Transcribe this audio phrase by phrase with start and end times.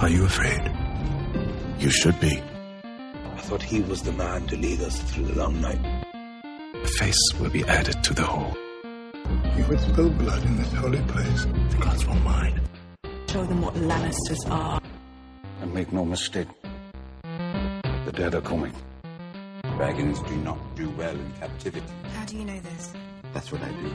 [0.00, 0.62] Are you afraid?
[1.80, 2.40] You should be.
[2.84, 5.80] I thought he was the man to lead us through the long night.
[6.72, 8.56] A face will be added to the whole.
[9.56, 11.46] You would spill blood in this holy place.
[11.70, 12.60] The gods won't mind.
[13.28, 14.80] Show them what Lannisters are.
[15.62, 16.46] And make no mistake,
[17.24, 18.72] the dead are coming.
[19.76, 21.86] Dragons do not do well in captivity.
[22.14, 22.92] How do you know this?
[23.34, 23.92] That's what I do.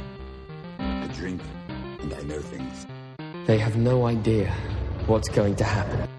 [0.80, 1.42] I drink,
[2.02, 2.86] and I know things.
[3.48, 4.54] They have no idea
[5.08, 6.10] what's going to happen.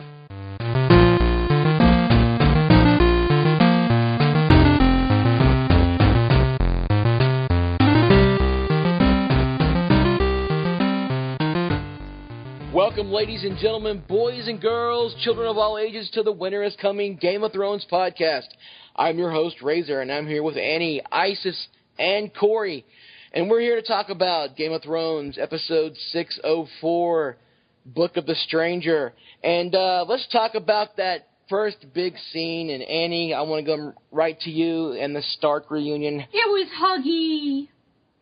[12.74, 16.76] Welcome, ladies and gentlemen, boys and girls, children of all ages, to the Winter is
[16.80, 18.46] Coming Game of Thrones podcast.
[18.96, 22.84] I'm your host, Razor, and I'm here with Annie, Isis, and Corey.
[23.32, 27.36] And we're here to talk about Game of Thrones, episode 604,
[27.86, 29.12] Book of the Stranger.
[29.42, 32.70] And uh, let's talk about that first big scene.
[32.70, 36.20] And Annie, I want to go right to you and the Stark reunion.
[36.20, 37.68] It was huggy.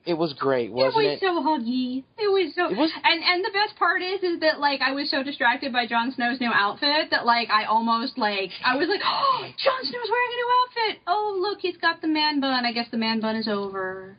[0.04, 1.22] It was great, wasn't it?
[1.22, 2.02] It was so huggy.
[2.18, 2.66] It was so.
[2.72, 5.72] It was- And and the best part is is that like I was so distracted
[5.72, 9.80] by Jon Snow's new outfit that like I almost like I was like, oh, Jon
[9.82, 11.02] Snow's wearing a new outfit.
[11.06, 12.66] Oh look, he's got the man bun.
[12.66, 14.16] I guess the man bun is over.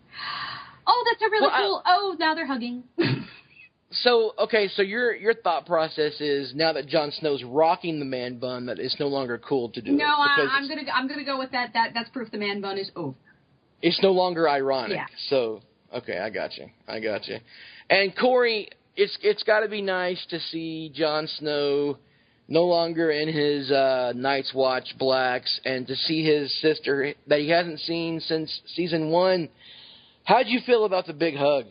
[0.87, 1.81] Oh, that's a really Well, I- cool.
[1.85, 2.83] Oh, now they're hugging.
[3.93, 8.39] So okay, so your your thought process is now that Jon Snow's rocking the man
[8.39, 11.25] bun that it's no longer cool to do no, it I, I'm gonna I'm gonna
[11.25, 11.71] go with that.
[11.73, 13.15] That that's proof the man bun is over.
[13.81, 14.97] it's no longer ironic.
[14.97, 15.05] Yeah.
[15.29, 15.61] So
[15.93, 17.37] okay, I got you, I got you.
[17.89, 21.97] And Corey, it's it's got to be nice to see Jon Snow
[22.47, 27.49] no longer in his uh, Night's Watch blacks and to see his sister that he
[27.49, 29.49] hasn't seen since season one.
[30.25, 31.65] How'd you feel about the big hug?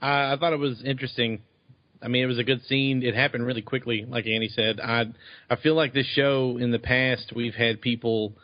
[0.00, 1.42] I, I thought it was interesting.
[2.00, 3.02] I mean, it was a good scene.
[3.02, 4.80] It happened really quickly, like Annie said.
[4.80, 5.06] I
[5.50, 8.34] I feel like this show in the past we've had people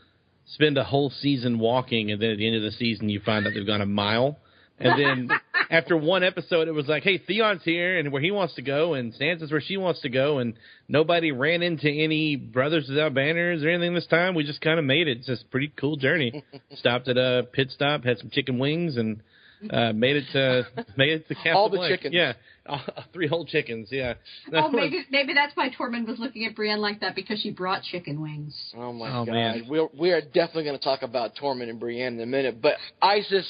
[0.47, 3.47] spend a whole season walking, and then at the end of the season you find
[3.47, 4.38] out they've gone a mile.
[4.78, 5.31] And then
[5.70, 8.94] after one episode, it was like, "Hey, Theon's here, and where he wants to go,
[8.94, 10.54] and Sansa's where she wants to go, and
[10.88, 14.34] nobody ran into any brothers without banners or anything this time.
[14.34, 15.19] We just kind of made it.
[15.19, 16.44] It's just a pretty cool journey.
[16.75, 19.22] Stopped at a pit stop, had some chicken wings, and
[19.70, 20.66] uh, made it to
[20.97, 21.92] made it to Castle All the Blanc.
[21.94, 22.14] chickens.
[22.14, 22.32] Yeah,
[22.66, 22.78] uh,
[23.12, 23.88] three whole chickens.
[23.91, 24.14] Yeah.
[24.50, 27.41] That Oh, was- maybe maybe that's why Tormund was looking at Brienne like that because
[27.41, 28.54] she brought chicken wings.
[28.76, 29.66] Oh my Oh, god, man.
[29.69, 32.60] we're we are definitely going to talk about Tormund and Brienne in a minute.
[32.62, 33.47] But Isis,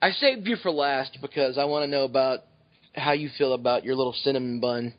[0.00, 2.40] I saved you for last because I want to know about
[2.94, 4.94] how you feel about your little cinnamon bun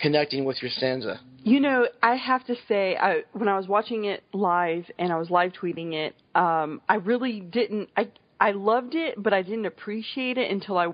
[0.00, 1.18] connecting with your Sansa.
[1.46, 5.18] You know, I have to say, I, when I was watching it live and I
[5.18, 7.90] was live tweeting it, um, I really didn't.
[7.96, 8.08] I
[8.44, 10.88] I loved it, but I didn't appreciate it until I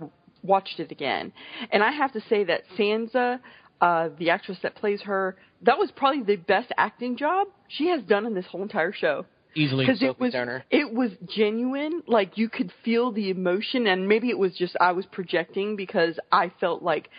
[0.44, 1.33] watched it again.
[1.72, 3.41] And I have to say that Sansa,
[3.81, 8.03] uh, the actress that plays her, that was probably the best acting job she has
[8.03, 9.84] done in this whole entire show easily.
[9.84, 10.65] because it was Turner.
[10.71, 14.93] it was genuine like you could feel the emotion and maybe it was just i
[14.93, 17.11] was projecting because i felt like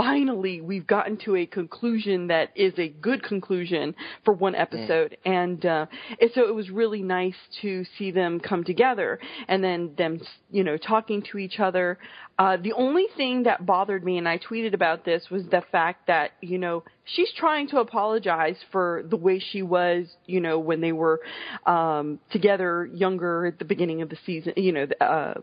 [0.00, 3.94] finally we've gotten to a conclusion that is a good conclusion
[4.24, 5.14] for one episode.
[5.26, 5.84] And uh
[6.18, 10.18] and so it was really nice to see them come together and then them
[10.50, 11.98] you know talking to each other
[12.40, 16.06] uh the only thing that bothered me and i tweeted about this was the fact
[16.06, 20.80] that you know she's trying to apologize for the way she was you know when
[20.80, 21.20] they were
[21.66, 25.34] um together younger at the beginning of the season you know the, uh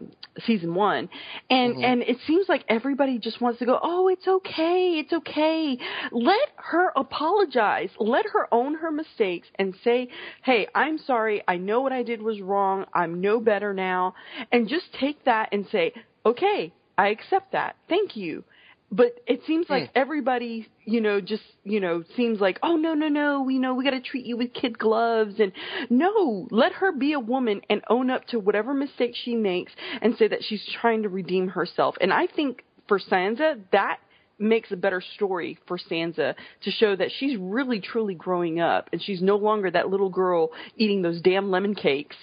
[0.46, 1.09] season 1
[1.50, 5.78] and and it seems like everybody just wants to go oh it's okay it's okay.
[6.12, 7.90] Let her apologize.
[8.00, 10.09] Let her own her mistakes and say
[10.44, 11.44] hey i'm sorry.
[11.47, 12.86] I know what i did was wrong.
[12.94, 14.16] I'm no better now.
[14.52, 15.94] And just take that and say
[16.25, 18.44] okay i accept that thank you
[18.91, 23.09] but it seems like everybody, you know, just you know, seems like, oh no, no,
[23.09, 25.52] no, we know we got to treat you with kid gloves, and
[25.90, 30.16] no, let her be a woman and own up to whatever mistake she makes, and
[30.16, 31.96] say that she's trying to redeem herself.
[32.00, 34.00] And I think for Sansa, that
[34.40, 39.01] makes a better story for Sansa to show that she's really truly growing up, and
[39.04, 42.16] she's no longer that little girl eating those damn lemon cakes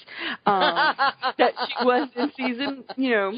[0.46, 0.94] um,
[1.38, 3.32] that she was in season, you know.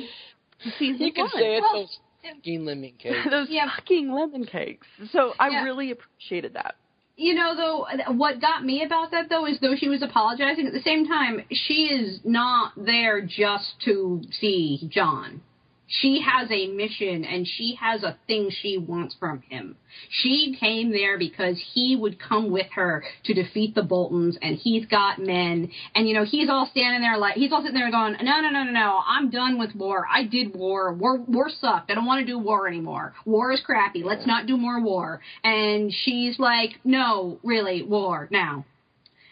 [0.79, 1.33] Season You can one.
[1.35, 1.61] say it.
[1.63, 3.29] Well, those fucking lemon cakes.
[3.31, 3.69] those Yeah.
[3.77, 4.87] fucking lemon cakes.
[5.13, 5.63] So I Yeah.
[5.65, 6.77] really appreciated that.
[7.19, 10.73] You know, though, what got me about that though is though she was apologizing at
[10.75, 15.41] the same time, she is not there just to see Jon.
[15.87, 19.77] She has a mission and she has a thing she wants from him.
[20.11, 24.87] She came there because he would come with her to defeat the Boltons and he's
[24.87, 25.71] got men.
[25.95, 28.51] And you know he's all standing there like he's all sitting there going no no
[28.51, 30.07] no no no I'm done with war.
[30.13, 30.93] I did war.
[30.93, 31.91] War war sucked.
[31.91, 33.15] I don't want to do war anymore.
[33.25, 34.03] War is crappy.
[34.03, 35.21] Let's not do more war.
[35.45, 38.65] And she's like no really war now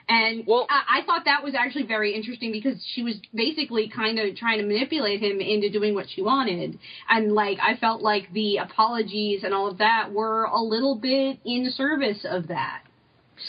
[0.09, 4.19] and well, I, I thought that was actually very interesting because she was basically kind
[4.19, 6.79] of trying to manipulate him into doing what she wanted.
[7.09, 11.39] And like I felt like the apologies and all of that were a little bit
[11.45, 12.83] in service of that.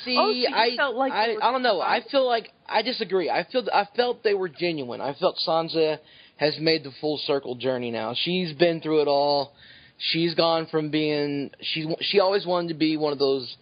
[0.04, 1.82] See, Oh, so I, felt like I, were I don't know.
[1.82, 3.30] I feel like I disagree.
[3.30, 5.02] I feel I felt they were genuine.
[5.02, 6.00] I felt Sansa
[6.38, 8.14] has made the full circle journey now.
[8.16, 9.54] She's been through it all.
[9.98, 13.56] She's gone from being she she always wanted to be one of those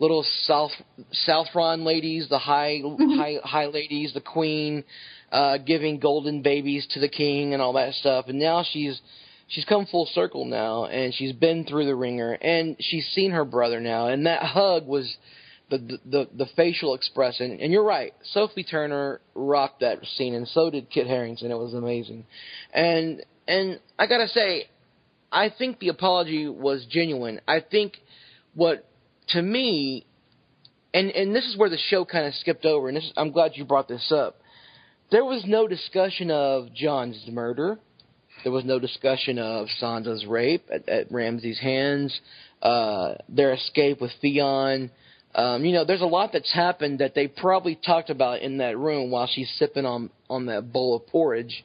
[0.00, 0.72] little South
[1.12, 2.80] Southron ladies, the high
[3.16, 4.82] high high ladies, the queen,
[5.30, 8.24] uh, giving golden babies to the king and all that stuff.
[8.26, 9.00] And now she's
[9.46, 13.44] she's come full circle now, and she's been through the ringer, and she's seen her
[13.44, 15.14] brother now, and that hug was
[15.70, 17.58] the the the, the facial expression.
[17.60, 21.50] And you're right, Sophie Turner rocked that scene, and so did Kit Harington.
[21.50, 22.24] It was amazing,
[22.72, 24.68] and and I gotta say,
[25.30, 27.40] I think the apology was genuine.
[27.46, 27.98] I think
[28.54, 28.84] what
[29.32, 30.06] to me,
[30.92, 33.52] and and this is where the show kind of skipped over, and this, I'm glad
[33.54, 34.40] you brought this up.
[35.10, 37.78] There was no discussion of Jon's murder.
[38.44, 42.18] There was no discussion of Sansa's rape at, at Ramsay's hands.
[42.62, 44.90] Uh, their escape with Theon.
[45.34, 48.76] Um, you know, there's a lot that's happened that they probably talked about in that
[48.76, 51.64] room while she's sipping on on that bowl of porridge,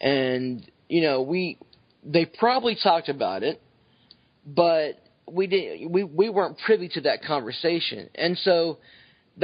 [0.00, 1.58] and you know, we
[2.04, 3.60] they probably talked about it,
[4.46, 5.00] but
[5.30, 8.08] we didn't we we weren't privy to that conversation.
[8.14, 8.78] And so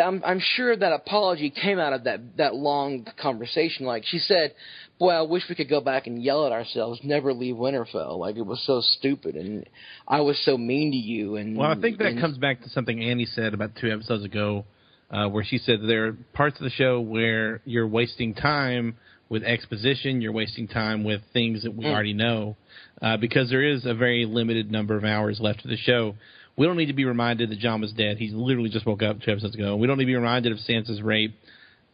[0.02, 3.87] I'm, I'm sure that apology came out of that that long conversation.
[3.87, 4.55] Like she said
[4.99, 7.00] boy i wish we could go back and yell at ourselves.
[7.02, 8.19] Never leave winterfell.
[8.19, 9.67] Like it was so stupid and
[10.06, 12.69] i was so mean to you and Well, I think that and- comes back to
[12.69, 14.64] something Annie said about two episodes ago,
[15.11, 18.96] uh, where she said there are parts of the show where you're wasting time
[19.32, 21.90] with exposition, you're wasting time with things that we Mm.
[21.90, 22.55] already know,
[23.00, 26.14] uh, because there is a very limited number of hours left of the show.
[26.55, 28.19] We don't need to be reminded that Jon was dead.
[28.19, 29.75] He's literally just woke up two episodes ago.
[29.76, 31.32] We don't need to be reminded of Sansa's rape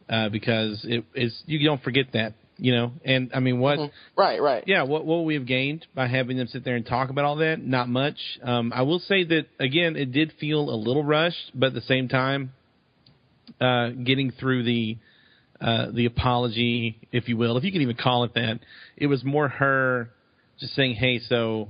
[0.09, 2.91] uh, because it is you don't forget that, you know.
[3.05, 3.79] And I mean, what?
[3.79, 3.91] Mhm.
[4.17, 7.09] right right yeah, what what we have gained by having them sit there and talk
[7.09, 7.65] about all that?
[7.65, 8.19] Not much.
[8.43, 11.81] Um, I will say that again, it did feel a little rushed, but at the
[11.93, 12.51] same time,
[13.61, 14.97] uh, getting through the
[15.61, 18.59] uh, the apology, if you will, if you can even call it that,
[18.97, 20.09] it was more her
[20.59, 21.69] just saying, "Hey, so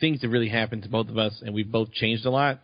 [0.00, 2.60] things have really happened to both of us, and we've both changed a lot,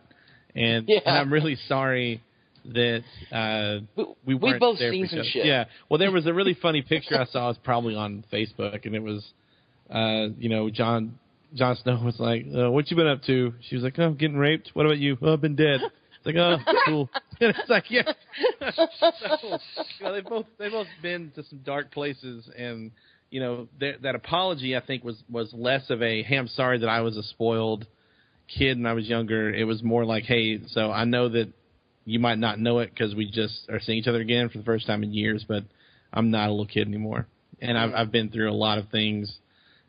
[0.55, 0.99] and, Yeah.
[1.05, 2.21] and I'm really sorry."
[2.65, 3.79] That uh,
[4.23, 5.45] we weren't both there seen some shit.
[5.45, 7.49] Yeah, well, there was a really funny picture I saw.
[7.49, 9.21] It's probably on Facebook, and it was,
[9.89, 11.19] uh, you know, Jon
[11.55, 14.15] Jon Snow was like, uh, "What you been up to?" She was like, "Oh, I'm
[14.15, 15.17] getting raped." What about you?
[15.21, 15.81] Oh, I've been dead.
[16.23, 17.09] It's like, oh, cool.
[17.41, 18.03] And it's like, yeah.
[18.75, 19.59] so,
[19.99, 22.91] you know, they both they both been to some dark places, and
[23.29, 26.79] you know, that that apology I think was was less of a, "Hey, I'm sorry
[26.79, 27.85] that I was a spoiled
[28.47, 31.51] kid and I was younger." It was more like, "Hey, so I know that
[32.05, 34.63] you might not know it because we just are seeing each other again for the
[34.63, 35.63] first time in years, but
[36.13, 37.27] I'm not a little kid anymore,
[37.61, 39.33] and I've I've been through a lot of things,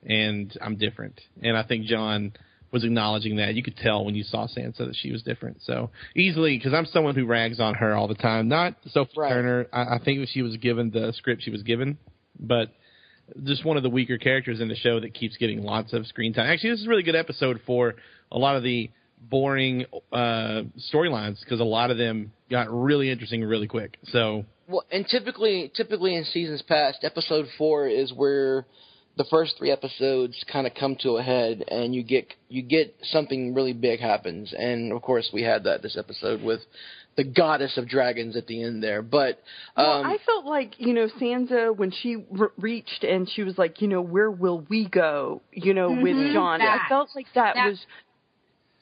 [0.05, 1.21] and I'm different.
[1.43, 2.33] And I think Jon
[2.75, 3.55] was acknowledging that.
[3.55, 5.63] You could tell when you saw Sansa that she was different.
[5.63, 8.49] So easily, because I'm someone who rags on her all the time.
[8.49, 9.31] Not Sophie Right.
[9.31, 9.67] Turner.
[9.73, 11.97] I, I think she was given the script she was given,
[12.39, 12.69] but
[13.45, 16.35] just one of the weaker characters in the show that keeps getting lots of screen
[16.35, 16.47] time.
[16.51, 17.95] Actually, this is a really good episode for
[18.31, 18.91] a lot of the
[19.31, 20.63] boring uh,
[20.93, 23.97] storylines because a lot of them got really interesting really quick.
[24.09, 28.67] So Well, and typically, typically in seasons past, episode four is where
[29.17, 32.95] the first three episodes kind of come to a head, and you get you get
[33.05, 34.53] something really big happens.
[34.57, 36.61] And of course, we had that this episode with
[37.17, 39.01] the goddess of dragons at the end there.
[39.01, 39.41] But
[39.77, 43.57] Well, um, I felt like you know Sansa when she re- reached and she was
[43.57, 45.41] like, you know, where will we go?
[45.53, 46.33] You know, with Mhm.
[46.33, 46.59] Jon.
[46.59, 46.81] That.
[46.85, 47.87] I felt like that, That- was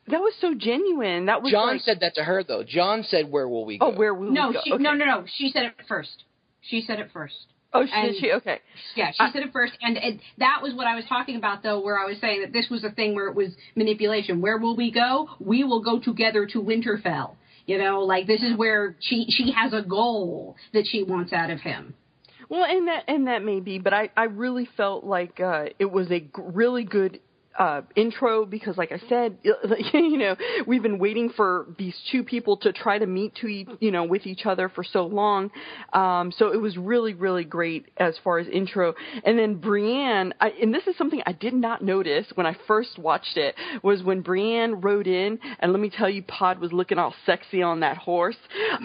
[0.09, 1.27] that was so genuine.
[1.27, 2.63] That was Jon like, said that to her though.
[2.65, 4.61] Jon said, "Where will we go?" oh, where will No, we go?
[4.65, 4.83] she, okay.
[4.83, 5.25] no, no, no.
[5.37, 6.25] She said it first.
[6.63, 7.49] She said it first.
[7.75, 8.61] Oh, she, And- she okay.
[8.95, 11.63] Yeah, she I- said it first, and it, that was what I was talking about,
[11.63, 14.41] though, where I was saying that this was a thing where it was manipulation.
[14.41, 15.29] Where will we go?
[15.41, 17.37] We will go together to Winterfell.
[17.67, 21.49] You know, like this is where she she has a goal that she wants out
[21.51, 21.95] of him.
[22.49, 25.91] Well, and that and that may be, but I I really felt like uh it
[25.91, 27.21] was a g- really good
[27.59, 29.39] uh, intro because, like I said,
[29.93, 33.69] you know, we've been waiting for these two people to try to meet to each,
[33.81, 35.51] you know with each other for so long.
[35.93, 38.95] Um, so it was really really great as far as intro.
[39.25, 42.99] And then Brienne, I, and this is something I did not notice when I first
[42.99, 46.99] watched it was when Brienne rode in, and let me tell you, Pod was looking
[46.99, 48.37] all sexy on that horse.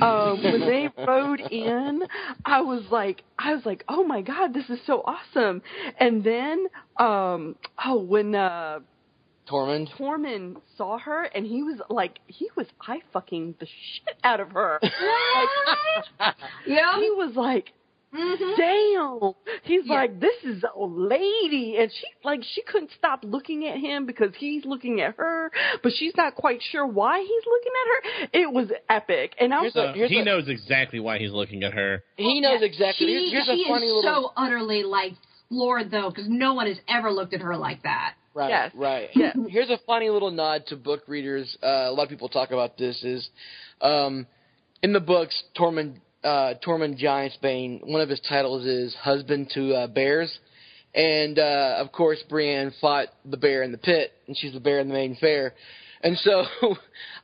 [0.02, 2.04] Um, when they rode in,
[2.46, 5.62] I was like, I was like, oh my god, this is so awesome.
[6.00, 6.66] And then,
[6.98, 8.80] um, oh, when uh,
[9.50, 9.90] Tormund.
[9.98, 14.52] Tormund saw her, and he was like, he was eye fucking the shit out of
[14.52, 14.80] her.
[16.20, 16.96] like, Yeah.
[17.00, 17.72] he was like,
[18.14, 18.56] Mhm.
[18.58, 19.34] damn.
[19.64, 19.96] He's Yeah.
[19.96, 24.34] like, this is a lady, and she like she couldn't stop looking at him because
[24.36, 25.52] he's looking at her,
[25.84, 28.30] but she's not quite sure why he's looking at her.
[28.44, 31.18] It was epic, and I was Here's a- like, here's he a- knows exactly why
[31.20, 32.04] he's looking at her.
[32.16, 33.08] He knows exactly.
[33.08, 34.24] She, here's, here's she a funny is little.
[34.24, 35.14] so utterly like
[35.50, 38.14] floored though, because no one has ever looked at her like that.
[38.34, 38.72] Right, Yes.
[38.76, 39.10] right.
[39.16, 39.36] Yes.
[39.50, 41.58] Here's a funny little nod to book readers.
[41.64, 43.04] Uh, a lot of people talk about this.
[43.04, 43.28] Is
[43.82, 44.28] um,
[44.84, 47.86] in the books, Tormund uh, Tormund Giantsbane.
[47.86, 50.38] One of his titles is husband to uh, bears,
[50.94, 54.80] and uh, of course, Brienne fought the bear in the pit, and she's the bear
[54.80, 55.54] in the main fair.
[56.02, 56.44] And so,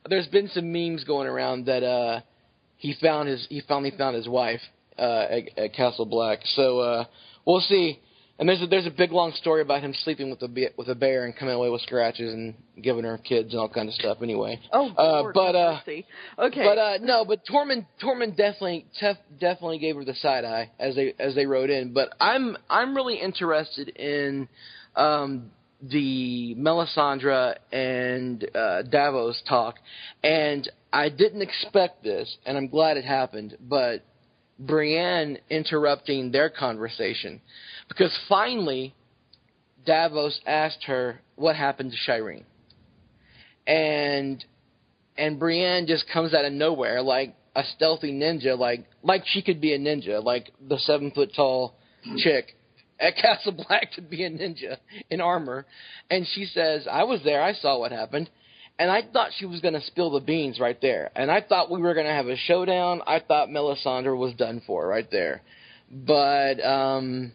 [0.08, 2.20] there's been some memes going around that uh,
[2.76, 4.60] he found his he finally found his wife
[4.98, 6.40] uh, at, at Castle Black.
[6.54, 7.04] So uh,
[7.46, 8.00] we'll see.
[8.36, 10.94] And there's a, there's a big long story about him sleeping with a with a
[10.94, 14.18] bear and coming away with scratches and giving her kids and all kind of stuff.
[14.22, 16.04] Anyway, oh, uh, Lord, but uh, mercy.
[16.36, 20.72] okay, but uh, no, but Tormund Tormund definitely tef- definitely gave her the side eye
[20.80, 21.92] as they as they rode in.
[21.92, 24.48] But I'm I'm really interested in
[24.96, 29.76] um, the Melisandre and uh, Davos talk,
[30.24, 33.56] and I didn't expect this, and I'm glad it happened.
[33.60, 34.02] But
[34.58, 37.40] Brienne interrupting their conversation
[37.88, 38.94] because finally
[39.84, 42.44] Davos asked her what happened to Shireen,
[43.66, 44.44] and
[45.16, 49.60] and Brienne just comes out of nowhere like a stealthy ninja, like like she could
[49.60, 51.76] be a ninja, like the seven foot tall
[52.16, 52.56] chick
[52.98, 54.76] at Castle Black could be a ninja
[55.10, 55.66] in armor,
[56.10, 58.30] and she says, "I was there, I saw what happened."
[58.76, 61.12] And I thought she was going to spill the beans right there.
[61.14, 63.02] And I thought we were going to have a showdown.
[63.06, 65.42] I thought Melisandre was done for right there.
[65.88, 67.32] But um,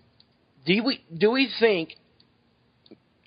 [0.65, 1.95] do we do we think,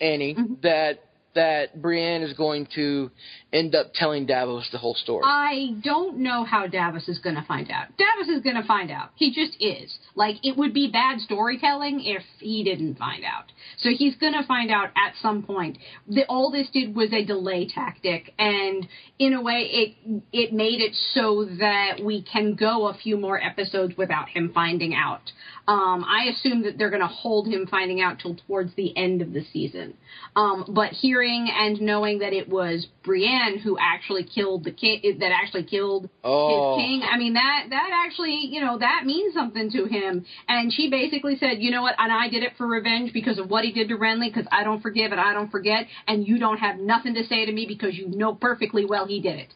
[0.01, 0.55] Annie, mm-hmm.
[0.63, 3.11] that that Brienne is going to
[3.53, 5.23] end up telling Davos the whole story?
[5.25, 7.89] I don't know how Davos is going to find out.
[7.97, 9.11] Davos is going to find out.
[9.17, 9.97] He just is.
[10.15, 13.53] Like, it would be bad storytelling if he didn't find out.
[13.79, 15.79] So he's going to find out at some point.
[16.09, 18.87] The, all this did was a delay tactic, and
[19.19, 23.41] in a way, it it made it so that we can go a few more
[23.41, 25.23] episodes without him finding out.
[25.69, 29.23] Um, I assume that they're going to hold him finding out till towards the end
[29.23, 29.95] of the season.
[30.35, 30.93] Um, but
[31.23, 36.09] hearing and knowing that it was Brienne who actually killed the king, that actually killed
[36.25, 36.77] Oh.
[36.77, 37.03] his king.
[37.11, 40.25] I mean that that actually, you know, that means something to him.
[40.49, 41.95] And she basically said, you know what?
[41.99, 44.33] And I did it for revenge because of what he did to Renly.
[44.33, 45.87] Because I don't forgive and I don't forget.
[46.07, 49.21] And you don't have nothing to say to me because you know perfectly well he
[49.21, 49.55] did it.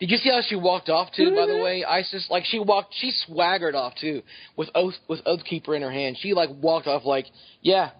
[0.00, 1.30] Did you see how she walked off too?
[1.30, 1.58] By Mm-hmm.
[1.58, 4.22] the way, Isis like she walked, she swaggered off too
[4.56, 6.16] with oath with Oathkeeper in her hand.
[6.20, 7.26] She like walked off like,
[7.62, 7.90] yeah,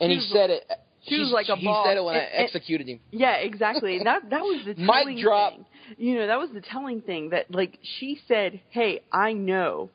[0.00, 0.64] and he said it.
[1.08, 1.86] She was like a He boss.
[1.86, 3.00] said it when I And- and- executed him.
[3.10, 4.00] Yeah, exactly.
[4.02, 4.74] That that was the
[5.06, 5.52] Mic drop.
[5.54, 5.64] thing.
[5.98, 9.90] You know, that was the telling thing that like she said, "Hey, I know."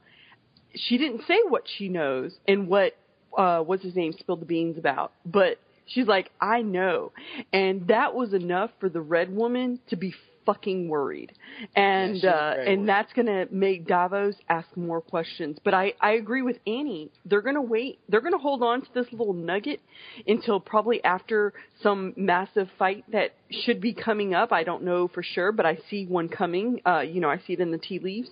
[0.76, 2.96] She didn't say what she knows and what
[3.38, 7.12] uh what's his name spilled the beans about, but she's like, "I know."
[7.52, 10.14] And that was enough for the red woman to be
[10.46, 11.32] fucking worried.
[11.76, 12.90] And Yeah, uh and worried.
[12.90, 15.58] that's going to make Davos ask more questions.
[15.64, 17.12] But I I agree with Annie.
[17.26, 18.00] They're going to wait.
[18.10, 19.80] They're going to hold on to this little nugget
[20.28, 24.52] until probably after some massive fight that should be coming up.
[24.52, 26.82] I don't know for sure, but I see one coming.
[26.86, 28.30] Uh, you know, I see it in the tea leaves,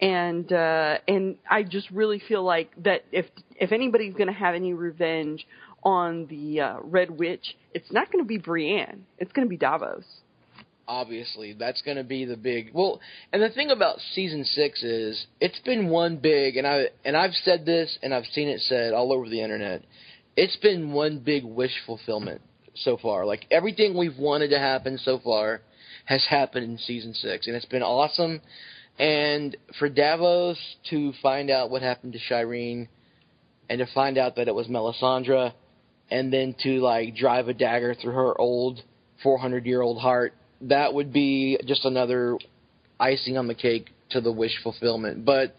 [0.00, 4.54] and uh, and I just really feel like that if if anybody's going to have
[4.54, 5.46] any revenge
[5.82, 9.06] on the uh, Red Witch, it's not going to be Brienne.
[9.18, 10.04] It's going to be Davos.
[10.88, 13.00] Obviously that's going to be the big well
[13.32, 17.34] and the thing about season 6 is it's been one big and I and I've
[17.44, 19.82] said this and I've seen it said all over the internet
[20.38, 22.40] it's been one big wish fulfillment
[22.76, 23.26] so far.
[23.26, 25.62] Like everything we've wanted to happen so far
[26.04, 28.40] has happened in season 6 and it's been awesome.
[28.98, 30.58] And for Davos
[30.90, 32.88] to find out what happened to Shireen
[33.68, 35.52] and to find out that it was Melisandre
[36.10, 38.80] and then to like drive a dagger through her old
[39.22, 42.38] 400 year old heart that would be just another
[42.98, 45.24] icing on the cake to the wish fulfillment.
[45.24, 45.54] But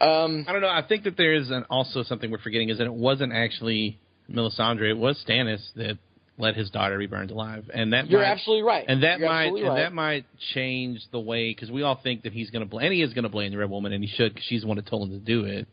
[0.00, 0.68] um, I don't know.
[0.68, 3.98] I think that there is an, also something we're forgetting is that it wasn't actually
[4.30, 4.90] Melisandre.
[4.90, 5.98] It was Stannis that
[6.38, 8.84] let his daughter be burned alive, and that You're might, absolutely right.
[8.88, 9.76] and that You're might and right.
[9.76, 12.94] that might change the way because we all think that he's going to blame, and
[12.94, 14.78] he is going to blame the red woman, and he should because she's the one
[14.78, 15.68] that told him to do it,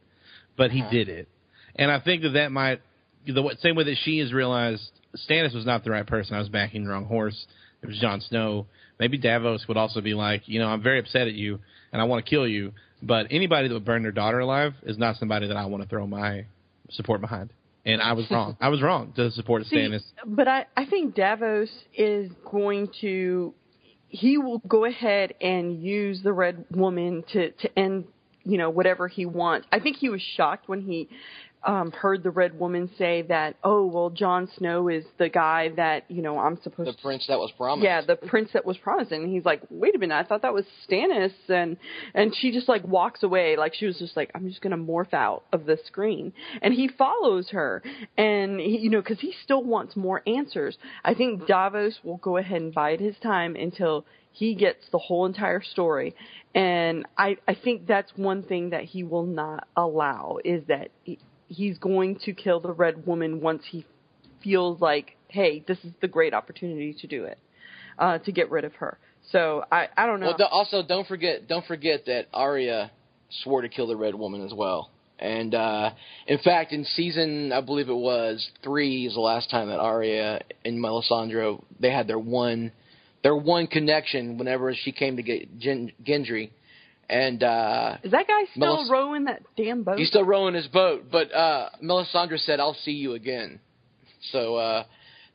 [0.57, 0.91] but he Uh-huh.
[0.91, 1.29] did it,
[1.77, 2.81] and I think that that might
[3.25, 4.89] the same way that she has realized
[5.29, 6.35] Stannis was not the right person.
[6.35, 7.45] I was backing the wrong horse.
[7.81, 8.67] It was Jon Snow.
[8.99, 11.59] Maybe Davos would also be like, you know, I'm very upset at you,
[11.91, 14.97] and I want to kill you, but anybody that would burn their daughter alive is
[14.97, 16.45] not somebody that I want to throw my
[16.89, 17.51] support behind.
[17.85, 18.57] And I was wrong.
[18.59, 20.03] I was wrong to support See, Stannis.
[20.25, 23.53] but I, I think Davos is going to
[24.09, 28.05] he will go ahead and use the red woman to to end
[28.43, 29.67] you know whatever he wants.
[29.71, 31.07] I think he was shocked when he
[31.63, 36.09] um heard the red woman say that oh well Jon Snow is the guy that
[36.09, 37.83] you know I'm supposed the to prince that was promised.
[37.83, 40.53] yeah, the prince that was promised, and he's like, "Wait a minute, I thought that
[40.53, 41.77] was Stannis," and
[42.13, 45.13] and she just like walks away, like she was just like, "I'm just gonna morph
[45.13, 47.81] out of the screen," and he follows her,
[48.17, 50.77] and he, you know, because he still wants more answers.
[51.03, 55.25] I think Davos will go ahead and bide his time until he gets the whole
[55.25, 56.15] entire story,
[56.53, 61.17] and I I think that's one thing that he will not allow is that he,
[61.47, 63.85] he's going to kill the red woman once he
[64.43, 67.37] feels like, hey, this is the great opportunity to do it,
[67.99, 68.97] uh, to get rid of her.
[69.31, 70.33] So I, I don't know.
[70.37, 72.91] Well, also don't forget don't forget that Arya
[73.43, 74.89] swore to kill the Red Woman as well.
[75.19, 75.91] And uh
[76.27, 80.41] in fact, in season I believe it was three is the last time that Arya
[80.63, 82.71] and Melisandre they had their one
[83.23, 86.51] their one connection whenever she came to get Gen- Gendry.
[87.09, 89.97] And uh is that guy still Melis- rowing that damn boat?
[89.97, 93.59] he's still rowing his boat, but uh Melisandre said, "I'll see you again."
[94.31, 94.83] So uh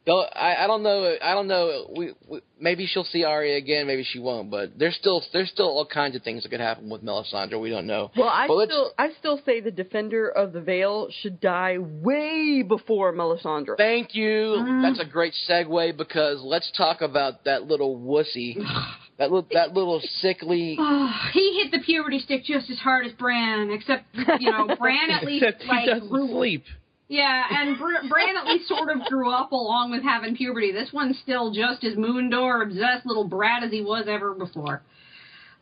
[0.07, 1.15] I, I don't know.
[1.23, 1.87] I don't know.
[1.97, 3.87] We, we maybe she'll see Arya again.
[3.87, 4.51] Maybe she won't.
[4.51, 7.61] But there's still there's still all kinds of things that could happen with Melisandre.
[7.61, 8.11] We don't know.
[8.17, 12.63] well, I But still I still say the defender of the Vale should die way
[12.67, 13.77] before Melisandre.
[13.77, 14.81] Thank you.
[14.83, 18.57] That's a great segue because let's talk about that little wussy,
[19.23, 20.77] that little that little sickly.
[20.79, 24.05] Oh, he hit the puberty stick just as hard as Bran, except
[24.41, 26.29] you know Bran at least Except he like doesn't grew.
[26.29, 26.65] sleep.
[27.09, 30.73] Yeah, and Br- Bran at least sort of grew up along with having puberty.
[30.73, 34.83] This one's still just as Moondor obsessed little brat as he was ever before.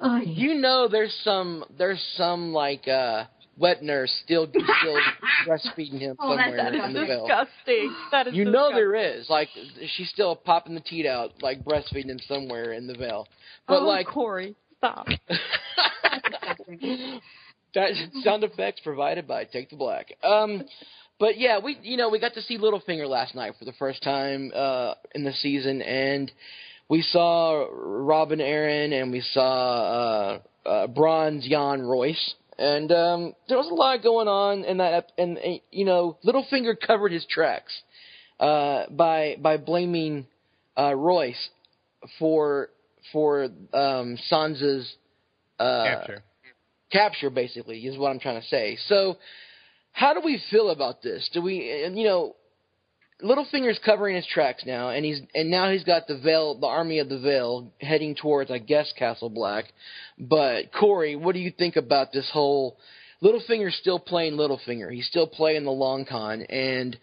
[0.01, 0.23] Oh, yeah.
[0.31, 3.25] You know, there's some there's some like uh
[3.61, 4.47] wet nurse still
[4.81, 4.99] still
[5.47, 7.27] breastfeeding him Oh, somewhere That in the Vale.
[7.29, 7.95] disgusting.
[8.11, 9.29] That is You know there is.
[9.29, 9.49] Like
[9.97, 13.29] she's still popping the teat out, like breastfeeding him somewhere in the Vale.
[13.69, 15.07] But oh, like Corey, stop.
[17.75, 17.91] that
[18.25, 20.13] sound effects provided by Take the Black.
[20.25, 20.65] Um,
[21.19, 24.03] but yeah, we you know we got to see Littlefinger last night for the first
[24.03, 26.33] time uh, in the season, and
[26.89, 33.57] we saw Robin Arryn and we saw uh, uh, Bronze Yohn Royce, and um, there
[33.57, 35.13] was a lot going on in that.
[35.17, 35.39] And,
[35.71, 37.73] you know, Littlefinger covered his tracks
[38.39, 40.27] uh, by by blaming
[40.77, 41.49] uh, Royce
[42.19, 42.69] for
[43.13, 44.95] for um, Sansa's
[45.59, 46.23] uh, Capture.
[46.93, 48.77] capture basically is what I'm trying to say.
[48.89, 49.17] So
[49.93, 51.31] how do we feel about this?
[51.33, 52.37] Do we and you know
[53.23, 56.99] Littlefinger's covering his tracks now and he's and now he's got the Vale the army
[56.99, 59.67] of the Vale heading towards I guess Castle Black.
[60.19, 62.77] But Corey, what do you think about this whole
[63.23, 64.93] Littlefinger's still playing Littlefinger.
[64.93, 66.97] He's still playing the long con and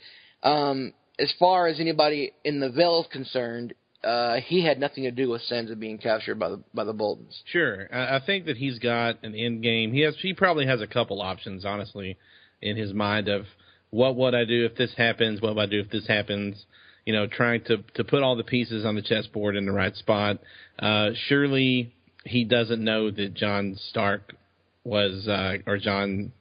[0.43, 5.11] um as far as anybody in the Vale is concerned, uh, he had nothing to
[5.11, 7.41] do with Sansa being captured by the by the Boltons.
[7.45, 9.91] Sure, I, I think that he's got an end game.
[9.91, 12.17] He has, he probably has a couple options, honestly,
[12.61, 13.45] in his mind of
[13.89, 15.41] what would I do if this happens?
[15.41, 16.65] What would I do if this happens?
[17.05, 19.95] You know, trying to to put all the pieces on the chessboard in the right
[19.95, 20.39] spot.
[20.77, 21.93] Uh, surely
[22.25, 24.35] he doesn't know that Jon Stark
[24.83, 26.31] was uh, or Jon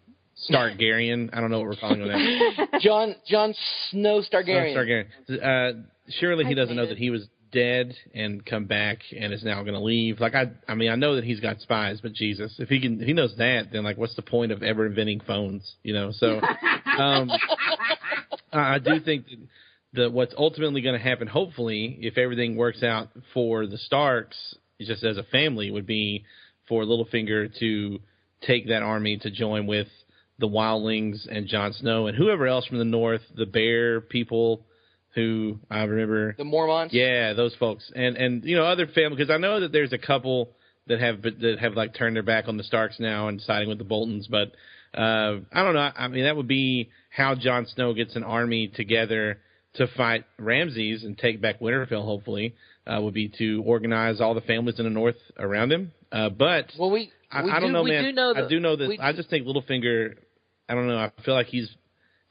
[0.51, 1.31] Stargarian.
[1.33, 2.67] I don't know what we're calling him now.
[2.81, 3.55] Jon Jon
[3.91, 4.77] Snow Stargarian.
[4.77, 5.77] Oh, Stargarian.
[5.77, 5.83] Uh,
[6.21, 6.89] surely he I doesn't know it.
[6.89, 10.21] that he was dead and come back and is now going to leave.
[10.21, 13.01] Like I, I mean, I know that he's got spies, but Jesus, if he can,
[13.01, 15.75] if he knows that, then like, what's the point of ever inventing phones?
[15.83, 16.13] You know.
[16.13, 16.41] So,
[16.99, 17.31] um,
[18.53, 19.39] I I do think that
[19.97, 24.37] the what's ultimately going to happen, hopefully, if everything works out for the Starks,
[24.81, 26.25] just as a family, would be
[26.69, 27.99] for Littlefinger to
[28.43, 29.89] take that army to join with
[30.39, 34.67] the Wildlings and Jon Snow and whoever else from the north, the Bear people,
[35.15, 36.35] who I remember.
[36.37, 36.93] The Mormonts.
[36.93, 39.99] Yeah, those folks, and and you know other family because I know that there's a
[39.99, 40.51] couple
[40.87, 43.79] that have that have like turned their back on the Starks now and siding with
[43.79, 44.53] the Boltons, but
[44.95, 45.91] uh, I don't know.
[45.97, 49.39] I mean, that would be how Jon Snow gets an army together
[49.75, 52.05] to fight Ramsay and take back Winterfell.
[52.05, 52.55] Hopefully,
[52.87, 55.93] uh, would be to organize all the families in the north around him.
[56.13, 58.05] Uh, but Well, we I, we I don't do, know, man.
[58.05, 58.97] do know that I do know that.
[59.01, 60.15] I just think Littlefinger.
[60.69, 60.97] I don't know.
[60.99, 61.69] I feel like he's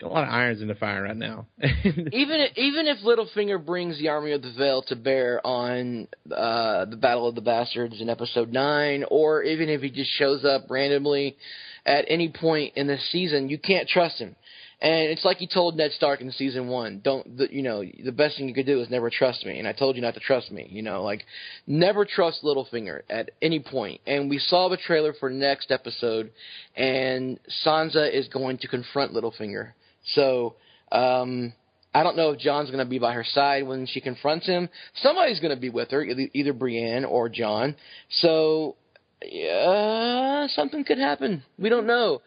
[0.02, 1.46] a lot of irons in the fire right now.
[1.62, 6.98] even even if Littlefinger brings the army of the Vale to bear on uh, the
[6.98, 11.38] Battle of the Bastards in Episode Nine, or even if he just shows up randomly
[11.86, 14.36] at any point in the season, you can't trust him.
[14.82, 18.12] And it's like he told Ned Stark in season one, don't, the, you know, the
[18.12, 19.58] best thing you could do is never trust me.
[19.58, 21.24] And I told you not to trust me, you know, like,
[21.66, 24.02] never trust Littlefinger at any point.
[24.06, 26.32] And we saw the trailer for next episode,
[26.76, 29.72] and Sansa is going to confront Littlefinger.
[30.14, 30.56] So,
[30.92, 31.54] um,
[31.94, 34.70] I don't know if Jon's going to be by her side when she confronts him.
[34.96, 37.76] Somebody's going to be with her, either Brienne or John.
[38.10, 38.76] So
[39.24, 41.44] yeah, something could happen.
[41.58, 42.22] We don't know.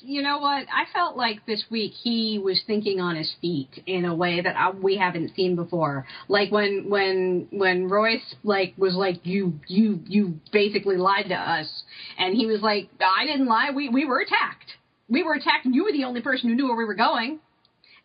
[0.00, 0.66] You know what?
[0.72, 4.56] I felt like this week he was thinking on his feet in a way that
[4.56, 6.06] I, we haven't seen before.
[6.28, 11.82] Like when when when Royce like was like you you you basically lied to us,
[12.18, 13.70] and he was like I didn't lie.
[13.74, 14.72] We we were attacked.
[15.10, 17.40] We were attacked, and you were the only person who knew where we were going.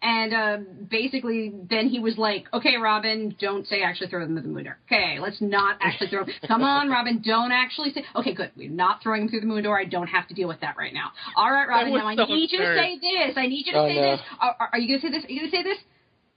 [0.02, 0.58] And uh,
[0.90, 4.66] basically, then he was like, "Okay, Robin, don't say actually throw them through the moon
[4.66, 4.78] door.
[4.86, 6.26] Okay, let's not actually throw.
[6.26, 6.34] Them.
[6.48, 8.04] Come on, Robin, don't actually say.
[8.16, 8.52] Okay, good.
[8.58, 9.80] We're not throwing them through the moon door.
[9.80, 11.12] I don't have to deal with that right now.
[11.36, 11.94] All right, Robin.
[11.94, 13.38] Now I so need you to say this.
[13.38, 14.12] I need you to oh, say no.
[14.12, 14.20] this.
[14.40, 15.26] Are, are, you gonna say this?
[15.26, 15.78] Are you gonna say this?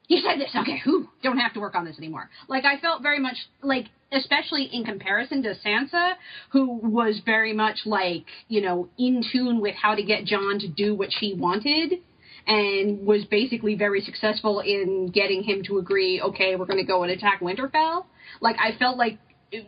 [0.08, 0.50] You said this.
[0.56, 2.30] Okay, who don't have to work on this anymore.
[2.48, 6.14] Like I felt very much like, especially in comparison to Sansa,
[6.50, 10.68] who was very much like you know in tune with how to get Jon to
[10.68, 12.00] do what she wanted
[12.46, 17.02] and was basically very successful in getting him to agree, okay, we're going to go
[17.02, 18.06] and attack Winterfell.
[18.40, 19.18] Like, I felt like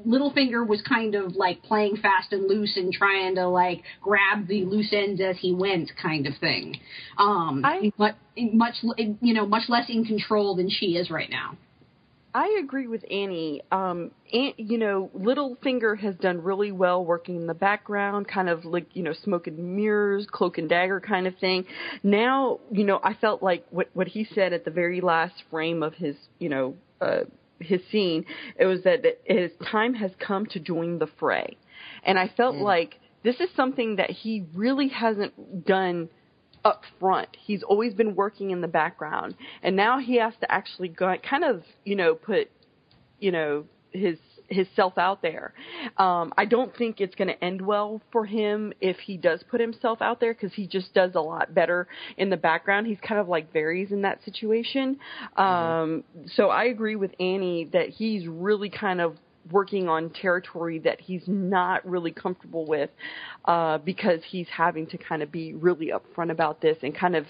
[0.06, 4.64] Littlefinger was kind of like playing fast and loose and trying to like grab the
[4.64, 6.78] loose ends as he went, kind of thing.
[7.16, 11.56] Um, I, but much, you know, much less in control than she is right now.
[12.32, 13.62] I agree with Annie.
[13.72, 18.64] Um, and, you know, Littlefinger has done really well working in the background, kind of
[18.64, 21.64] like, you know, smoke and mirrors, cloak and dagger kind of thing.
[22.02, 25.82] Now, you know, I felt like what, what he said at the very last frame
[25.82, 27.22] of his, you know, uh,
[27.60, 28.24] his scene,
[28.56, 31.56] it was that his time has come to join the fray.
[32.02, 32.62] And I felt mm.
[32.62, 36.08] like this is something that he really hasn't done–
[36.64, 37.28] up front.
[37.40, 41.44] He's always been working in the background, and now he has to actually go, kind
[41.44, 42.50] of, you know, put,
[43.18, 44.18] you know, his
[44.50, 45.54] his self out there.
[45.96, 49.60] Um, I don't think it's going to end well for him if he does put
[49.60, 51.86] himself out there because he just does a lot better
[52.16, 52.86] in the background.
[52.86, 54.98] He's kind of like Varys in that situation.
[55.36, 56.26] Um, mm-hmm.
[56.34, 59.16] So I agree with Annie that he's really kind of
[59.50, 62.90] working on territory that he's not really comfortable with
[63.46, 67.24] uh, because he's having to kind of be really upfront about this and kind of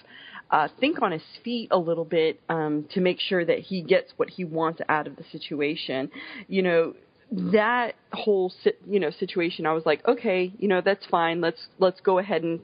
[0.51, 4.13] uh, think on his feet a little bit um, to make sure that he gets
[4.17, 6.11] what he wants out of the situation.
[6.49, 6.95] You know,
[7.31, 8.53] that whole
[8.87, 11.41] you know situation, I was like, okay, you know, that's fine.
[11.41, 12.61] Let's let's go ahead and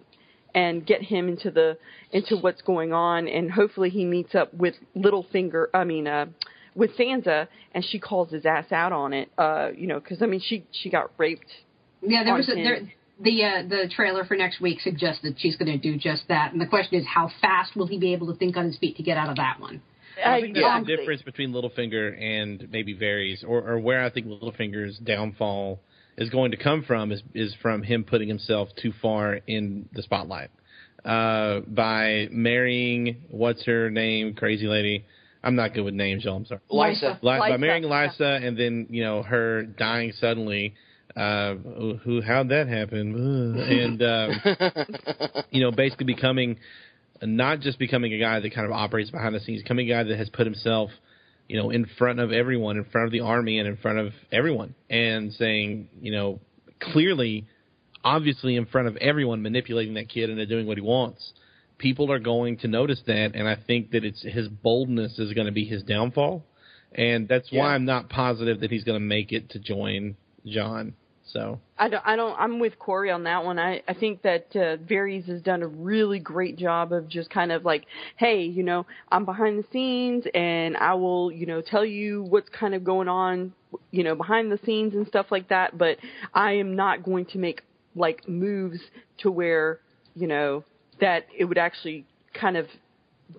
[0.55, 1.79] and get him into the
[2.13, 5.67] into what's going on, and hopefully he meets up with Littlefinger.
[5.73, 6.27] I mean, uh,
[6.75, 9.31] with Sansa, and she calls his ass out on it.
[9.39, 11.47] Uh, you know, because I mean, she she got raped.
[12.03, 12.81] Yeah, there was a, there,
[13.21, 16.53] the uh, the trailer for next week suggests that she's going to do just that,
[16.53, 18.97] and the question is, how fast will he be able to think on his feet
[18.97, 19.83] to get out of that one?
[20.25, 24.27] I think that's the difference between Littlefinger and maybe Varys, or, or where I think
[24.27, 25.81] Littlefinger's downfall
[26.17, 30.03] is going to come from is is from him putting himself too far in the
[30.03, 30.51] spotlight
[31.07, 35.05] uh, by marrying what's her name, crazy lady,
[35.43, 36.37] I'm not good with names, y'all.
[36.37, 36.61] I'm sorry.
[36.71, 37.21] Lysa.
[37.23, 37.39] Lysa.
[37.39, 38.47] By marrying Lysa yeah.
[38.47, 40.75] and then you know her dying suddenly.
[41.17, 41.55] Uh,
[42.03, 42.21] who?
[42.21, 43.57] How'd that happen?
[43.57, 46.59] and um, you know, basically becoming
[47.23, 50.03] not just becoming a guy that kind of operates behind the scenes, becoming a guy
[50.05, 50.91] that has put himself,
[51.49, 54.13] you know, in front of everyone, in front of the army, and in front of
[54.33, 56.41] everyone, and saying, you know,
[56.81, 57.47] clearly,
[58.05, 61.33] obviously, in front of everyone, manipulating that kid into doing what he wants
[61.79, 65.47] people are going to notice that, and I think that it's his boldness is going
[65.47, 66.45] to be his downfall,
[66.93, 67.61] and that's yeah.
[67.61, 70.95] why I'm not positive that he's going to make it to join Jon.
[71.33, 72.03] So I don't.
[72.07, 72.39] I don't.
[72.39, 73.59] I'm with Corey on that one.
[73.59, 77.51] I I think that uh, Varys has done a really great job of just kind
[77.51, 77.85] of like,
[78.17, 82.49] hey, you know, I'm behind the scenes, and I will, you know, tell you what's
[82.51, 83.53] kind of going on,
[83.91, 85.77] you know, behind the scenes and stuff like that.
[85.77, 85.99] But
[86.33, 87.63] I am not going to make
[87.97, 88.79] like moves
[89.19, 89.81] to where,
[90.15, 90.65] you know,
[91.01, 92.67] that it would actually kind of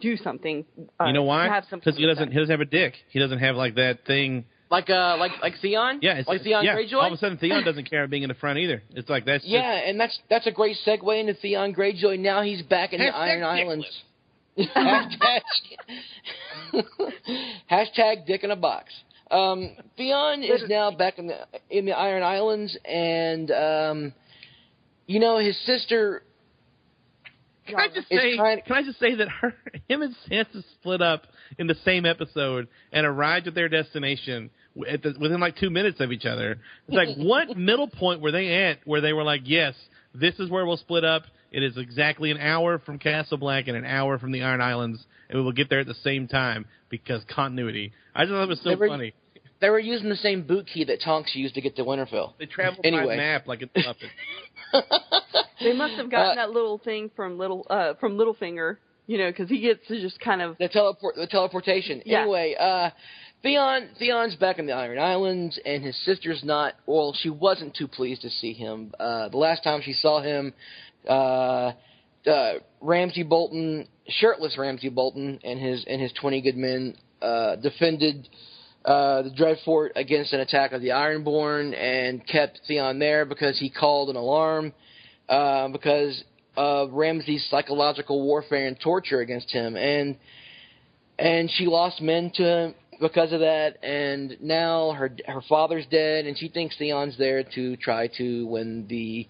[0.01, 0.65] do something.
[0.99, 1.47] Uh, you know why?
[1.71, 2.31] Because he doesn't.
[2.31, 2.95] He doesn't have a dick.
[3.09, 4.45] He doesn't have like that thing.
[4.69, 5.99] Like uh, like like Theon.
[6.01, 6.75] Yeah, like Theon yeah.
[6.75, 6.93] Greyjoy.
[6.95, 8.83] All of a sudden, Theon doesn't care being in the front either.
[8.91, 9.43] It's like that's.
[9.47, 9.89] Yeah, just...
[9.89, 12.19] and that's that's a great segue into Theon Greyjoy.
[12.19, 13.85] Now he's back in the Iron Islands.
[14.57, 15.41] hashtag,
[17.71, 18.91] hashtag dick in a box.
[19.31, 21.37] Um, Theon is now back in the
[21.69, 24.13] in the Iron Islands, and um,
[25.05, 26.23] you know his sister
[27.67, 28.35] Can I just say?
[28.35, 29.53] kind- Can I just say that her,
[29.87, 31.23] him and Sansa split up
[31.57, 34.49] in the same episode and arrived at their destination
[34.89, 36.59] at the, within like two minutes of each other.
[36.87, 39.73] It's like what middle point were they at where they were like, yes,
[40.13, 41.23] this is where we'll split up.
[41.51, 45.03] It is exactly an hour from Castle Black and an hour from the Iron Islands,
[45.29, 47.93] and we will get there at the same time because continuity.
[48.13, 49.13] I just thought it was so They were- funny.
[49.59, 52.33] They were using the same boot key that Tonks used to get to Winterfell.
[52.37, 53.07] They traveled Anyway.
[53.07, 54.09] by map like a Muppet.
[55.59, 59.31] They must have gotten Uh, that little thing from little uh from Littlefinger, you know,
[59.31, 62.03] because he gets to just kind of The teleport, the teleportation.
[62.05, 62.21] Yeah.
[62.21, 62.91] Anyway, uh,
[63.41, 66.73] Theon, Theon's back in the Iron Islands, and his sister's not.
[66.85, 68.93] Well, she wasn't too pleased to see him.
[68.99, 70.53] Uh, the last time she saw him,
[71.07, 71.71] uh,
[72.29, 78.27] uh, Ramsay Bolton, shirtless Ramsay Bolton, and his and his twenty good men uh, defended
[78.83, 83.69] uh, the Dreadfort against an attack of the Ironborn, and kept Theon there because he
[83.69, 84.73] called an alarm
[85.29, 86.23] uh, because
[86.57, 90.17] of Ramsay's psychological warfare and torture against him, and
[91.19, 93.77] and she lost men to him because of that.
[93.83, 98.87] And now her her father's dead, and she thinks Theon's there to try to win
[98.89, 99.27] the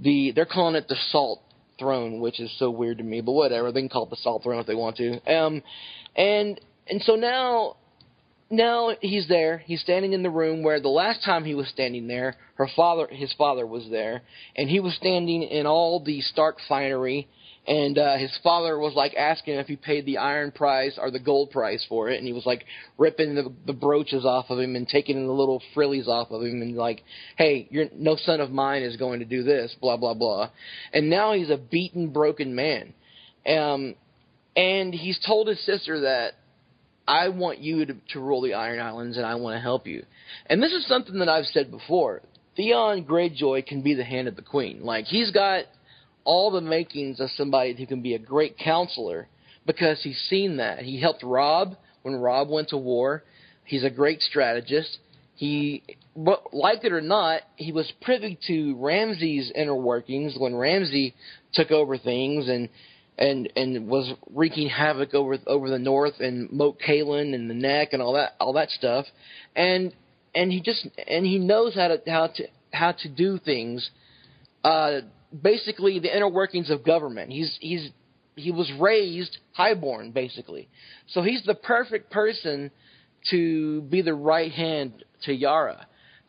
[0.00, 1.40] the they're calling it the Salt
[1.78, 3.72] Throne, which is so weird to me, but whatever.
[3.72, 5.20] They can call it the Salt Throne if they want to.
[5.32, 5.62] Um,
[6.16, 7.76] and and so now
[8.50, 9.58] now he's there.
[9.58, 13.08] He's standing in the room where the last time he was standing there, her father,
[13.10, 14.22] his father was there,
[14.56, 17.28] and he was standing in all the Stark finery.
[17.66, 21.18] And uh, his father was like asking if he paid the iron price or the
[21.18, 22.66] gold price for it, and he was like
[22.98, 26.60] ripping the, the brooches off of him and taking the little frillies off of him,
[26.60, 27.02] and like,
[27.38, 30.50] hey, you're no son of mine is going to do this, blah blah blah.
[30.92, 32.92] And now he's a beaten, broken man.
[33.46, 33.94] Um,
[34.54, 36.34] and he's told his sister that
[37.06, 40.04] I want you to, to rule the Iron Islands, and I want to help you.
[40.46, 42.22] And this is something that I've said before.
[42.56, 44.84] Theon Greyjoy can be the hand of the queen.
[44.84, 45.64] Like he's got
[46.24, 49.28] all the makings of somebody who can be a great counselor
[49.66, 50.80] because he's seen that.
[50.80, 53.24] He helped Rob when Rob went to war.
[53.64, 54.98] He's a great strategist.
[55.36, 55.82] He,
[56.16, 61.14] but like it or not, he was privy to Ramsay's inner workings when Ramsey
[61.52, 62.68] took over things and
[63.18, 67.92] and and was wreaking havoc over over the north and Moat Cailin and the neck
[67.92, 69.06] and all that all that stuff,
[69.54, 69.94] and
[70.34, 73.88] and he just and he knows how to how to how to do things.
[74.62, 75.00] Uh,
[75.42, 77.30] basically, the inner workings of government.
[77.30, 77.90] He's he's
[78.36, 80.68] he was raised highborn basically,
[81.08, 82.70] so he's the perfect person
[83.30, 85.86] to be the right hand to Yara.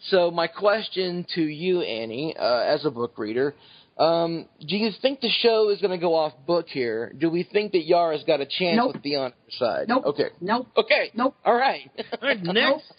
[0.09, 3.55] So my question to you, Annie, uh, as a book reader,
[3.97, 7.13] um, do you think the show is going to go off book here?
[7.17, 8.93] Do we think that Yara's got a chance Nope.
[8.95, 9.87] with Theon on her side?
[9.87, 10.05] Nope.
[10.05, 10.29] Okay.
[10.41, 10.67] Nope.
[10.75, 11.11] Okay.
[11.13, 11.35] Nope.
[11.45, 11.89] All right.
[12.21, 12.91] All right, next.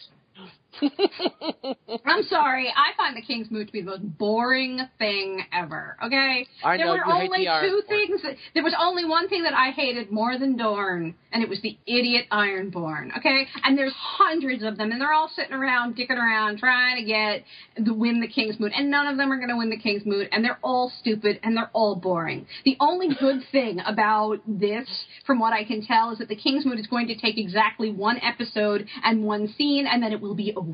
[2.04, 2.72] I'm sorry.
[2.74, 5.96] I find the King's Moot to be the most boring thing ever.
[6.04, 8.22] Okay, I there know, were only the two things.
[8.22, 11.60] That, there was only one thing that I hated more than Dorne, and it was
[11.62, 13.16] the idiot Ironborn.
[13.18, 17.04] Okay, and there's hundreds of them, and they're all sitting around, dicking around, trying to
[17.04, 17.44] get
[17.84, 20.04] the win the King's Moot, and none of them are going to win the King's
[20.04, 22.46] Moot, and they're all stupid and they're all boring.
[22.64, 24.88] The only good thing about this,
[25.26, 27.90] from what I can tell, is that the King's Moot is going to take exactly
[27.90, 30.65] one episode and one scene, and then it will be over.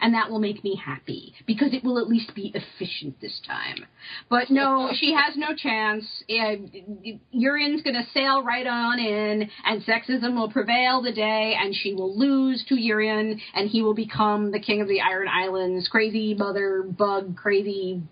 [0.00, 3.84] And that will make me happy because it will at least be efficient this time.
[4.28, 6.04] But no, she has no chance.
[6.28, 11.94] Euron's going to sail right on in, and sexism will prevail the day, and she
[11.94, 16.34] will lose to Urian, and he will become the king of the Iron Islands, crazy
[16.34, 18.02] mother bug, crazy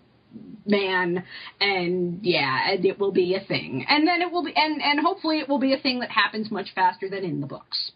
[0.65, 1.23] man
[1.59, 4.99] and yeah and it will be a thing and then it will be and and
[4.99, 7.91] hopefully it will be a thing that happens much faster than in the books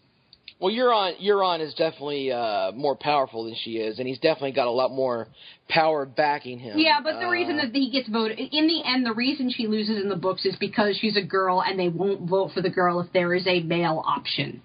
[0.60, 4.66] Well, Euron, Euron is definitely uh, more powerful than she is, and he's definitely got
[4.66, 5.28] a lot more
[5.68, 6.76] power backing him.
[6.78, 9.68] Yeah, but the Uh, reason that he gets voted in the end, the reason she
[9.68, 12.70] loses in the books is because she's a girl, and they won't vote for the
[12.70, 14.60] girl if there is a male option.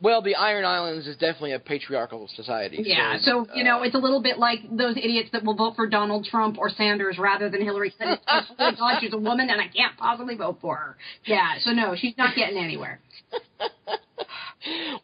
[0.00, 2.82] well, the Iron Islands is definitely a patriarchal society.
[2.84, 5.88] Yeah, so you know, it's a little bit like those idiots that will vote for
[5.88, 8.18] Donald Trump or Sanders rather than Hillary Clinton.
[8.28, 10.96] Oh my God, she's a woman, and I can't possibly vote for her.
[11.24, 13.00] Yeah, so no, she's not getting anywhere.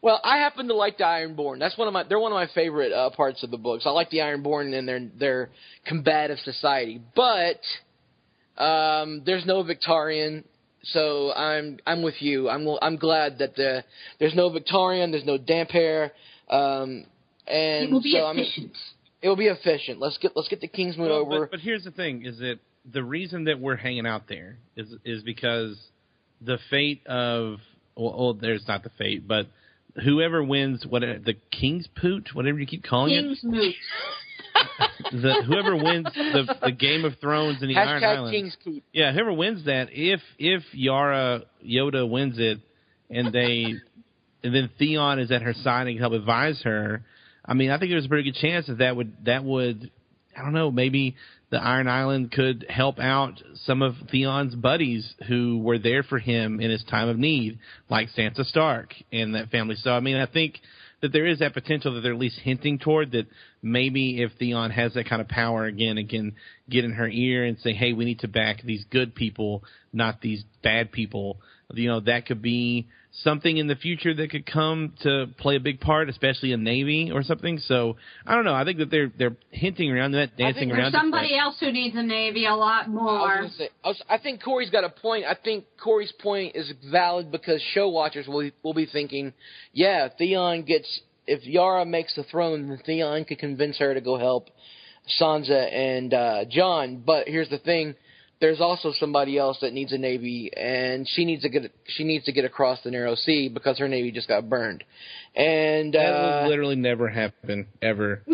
[0.02, 1.58] Well, I happen to like the Ironborn.
[1.60, 2.02] That's one of my.
[2.02, 3.84] They're one of my favorite uh, parts of the books.
[3.86, 5.50] I like the Ironborn and their their
[5.86, 7.60] combative society, but
[8.58, 10.44] um, there's no Victarion.
[10.84, 12.48] So I'm I'm with you.
[12.50, 13.84] I'm I'm glad that the
[14.18, 15.12] there's no Victarion.
[15.12, 16.10] There's no Damphair.
[16.50, 17.04] Um,
[17.46, 18.72] and It will be so I'm- efficient.
[19.22, 19.98] it will be efficient.
[20.00, 21.40] Let's get let's get the Kingsmoot Well, over.
[21.46, 22.58] But, but here's the thing: is that
[22.92, 25.78] the reason that we're hanging out there is is because
[26.42, 27.60] the fate of
[27.96, 29.46] well, well there's not the fate, but
[30.02, 33.74] whoever wins what uh, the King's Poot, whatever you keep calling King's Moot.
[35.12, 38.30] the whoever wins the the Game of Thrones and the Iron Hashtag Islands.
[38.32, 38.84] King's Keep.
[38.92, 42.60] Yeah, whoever wins that, if if Yara Yoda wins it,
[43.10, 43.74] and they,
[44.42, 47.02] and then Theon is at her side and can help advise her.
[47.44, 49.90] I mean, I think there's a pretty good chance that that would that would,
[50.36, 51.16] I don't know, maybe
[51.50, 56.60] the Iron Island could help out some of Theon's buddies who were there for him
[56.60, 59.76] in his time of need, like Sansa Stark and that family.
[59.76, 60.60] So, I mean, I think
[61.00, 63.26] that there is that potential that they're at least hinting toward that
[63.62, 66.34] maybe if Theon has that kind of power again and can
[66.68, 70.22] get in her ear and say, "Hey, we need to back these good people, not
[70.22, 71.40] these bad people,"
[71.72, 72.86] you know, that could be
[73.22, 77.10] something in the future that could come to play a big part, especially in Navy
[77.12, 77.58] or something.
[77.58, 77.96] So
[78.26, 78.54] I don't know.
[78.54, 80.94] I think that they're they're hinting around that, dancing There's around.
[80.94, 83.36] it, somebody else who needs a navy a lot I was more.
[83.36, 85.24] gonna say, I, was, I think Corey's got a point.
[85.26, 89.32] I think Corey's point is valid because show watchers will will be thinking,
[89.72, 94.18] yeah, Theon gets if Yara makes the throne, then Theon could convince her to go
[94.18, 94.48] help
[95.20, 97.02] Sansa and uh, Jon.
[97.04, 97.94] But here's the thing:
[98.40, 102.24] there's also somebody else that needs a navy, and she needs to get she needs
[102.26, 104.84] to get across the narrow sea because her navy just got burned.
[105.34, 108.22] And That uh, will literally never happen ever.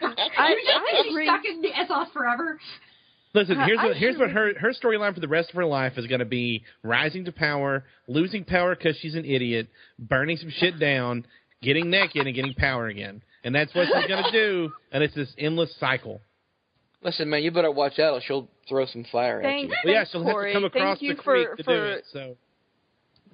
[0.00, 1.26] I, You're just I gonna be agree.
[1.26, 2.58] stuck in the Essos forever.
[3.34, 5.94] Listen, here's I what here's what her her storyline for the rest of her life
[5.96, 10.50] is going to be: rising to power, losing power because she's an idiot, burning some
[10.50, 11.26] shit down,
[11.62, 13.22] getting naked, and getting power again.
[13.44, 14.72] And that's what she's going to do.
[14.92, 16.20] And it's this endless cycle.
[17.02, 19.68] Listen, man, you better watch out, or she'll throw some fire at you.
[19.68, 21.76] Well, yeah, thanks, she'll have to come across thank you the for, creek to for
[21.76, 22.04] do it.
[22.12, 22.36] So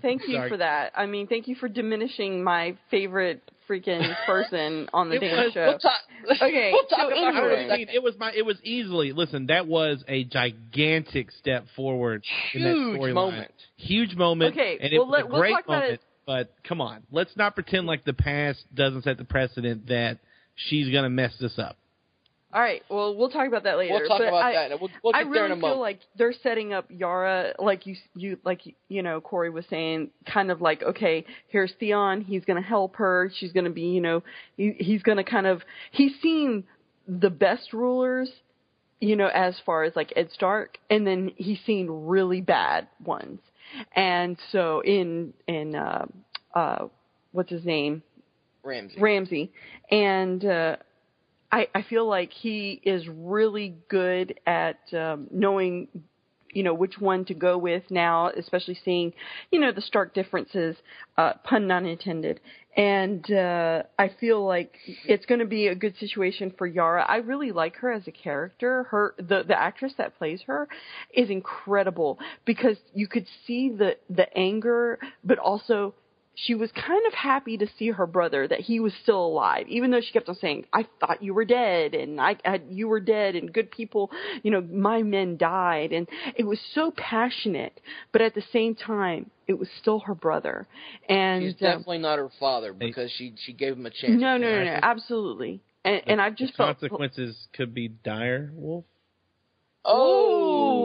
[0.02, 0.48] thank you Sorry.
[0.50, 0.92] for that.
[0.96, 5.52] I mean, thank you for diminishing my favorite freaking person on the It damn was-
[5.52, 5.66] show.
[5.66, 5.92] We'll talk.
[6.40, 7.34] Okay, we'll talk so about I anyway.
[7.34, 7.88] her don't in a know, second.
[7.94, 9.48] it was my it was easily listen.
[9.48, 12.24] That was a gigantic step forward
[12.54, 13.12] in that Huge storyline.
[13.14, 13.50] moment.
[13.76, 14.52] Huge moment.
[14.54, 16.00] Okay, and it well, was let- a we'll great moment.
[16.26, 20.18] But come on, let's not pretend like the past doesn't set the precedent that
[20.54, 21.76] she's gonna mess this up.
[22.54, 23.94] All right, well, we'll talk about that later.
[23.94, 24.80] We'll talk but about I, that.
[24.80, 27.96] We'll, we'll I get there in really feel like they're setting up Yara, like you,
[28.14, 32.20] you, like you know, Corey was saying, kind of like, okay, here's Theon.
[32.20, 33.28] He's going to help her.
[33.36, 34.22] She's going to be, you know,
[34.56, 35.62] he, he's going to kind of.
[35.90, 36.62] He's seen
[37.08, 38.30] the best rulers,
[39.00, 43.40] you know, as far as like Ned Stark, and then he's seen really bad ones,
[43.96, 46.06] and so in in uh,
[46.54, 46.86] uh,
[47.32, 48.04] what's his name,
[48.62, 49.00] Ramsay.
[49.00, 49.52] Ramsay,
[49.90, 50.76] and uh,
[51.54, 55.86] I I feel like he is really good at um, knowing,
[56.52, 59.12] you know, which one to go with now, especially seeing,
[59.52, 60.76] you know, the stark differences,
[61.16, 62.40] uh, pun not intended.
[62.76, 64.74] And uh, I feel like
[65.06, 67.04] it's going to be a good situation for Yara.
[67.08, 68.82] I really like her as a character.
[68.90, 70.66] Her the the actress that plays her
[71.14, 75.94] is incredible because you could see the the anger, but also
[76.34, 79.90] she was kind of happy to see her brother that he was still alive, even
[79.90, 83.00] though she kept on saying, "I thought you were dead, and I, I you were
[83.00, 84.10] dead, and good people,
[84.42, 87.80] you know, my men died," and it was so passionate,
[88.12, 90.66] but at the same time, it was still her brother,
[91.08, 94.20] and She's um, definitely not her father because she she gave him a chance.
[94.20, 97.88] no, no, no, no, absolutely, and The- and I've just the felt consequences could be
[97.88, 98.50] dire.
[98.54, 98.84] Wolf.
[99.86, 100.83] Oh,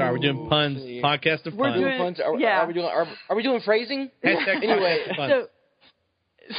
[0.00, 0.82] Sorry, we're doing puns.
[0.82, 1.00] See.
[1.02, 1.80] Podcast of We're puns.
[1.80, 2.20] doing- Puns.
[2.20, 2.60] Are, yeah.
[2.60, 2.86] are we doing?
[2.86, 4.10] Are, are we doing phrasing?
[4.22, 5.30] Anyway, podcast of puns.
[5.30, 5.46] so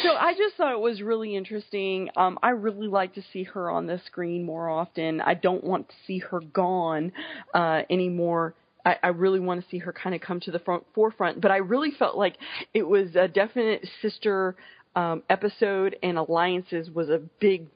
[0.04, 2.10] so I just thought it was really interesting.
[2.15, 5.19] Um, I really like to see her on the screen more often.
[5.19, 7.12] I don't want to see her gone
[7.54, 8.54] uh, anymore.
[8.86, 11.41] I, I really want to see her kind of come to the front forefront.
[11.41, 12.38] But I really felt like
[12.73, 14.56] it was a definite sister
[14.95, 17.67] um, episode, and alliances was a big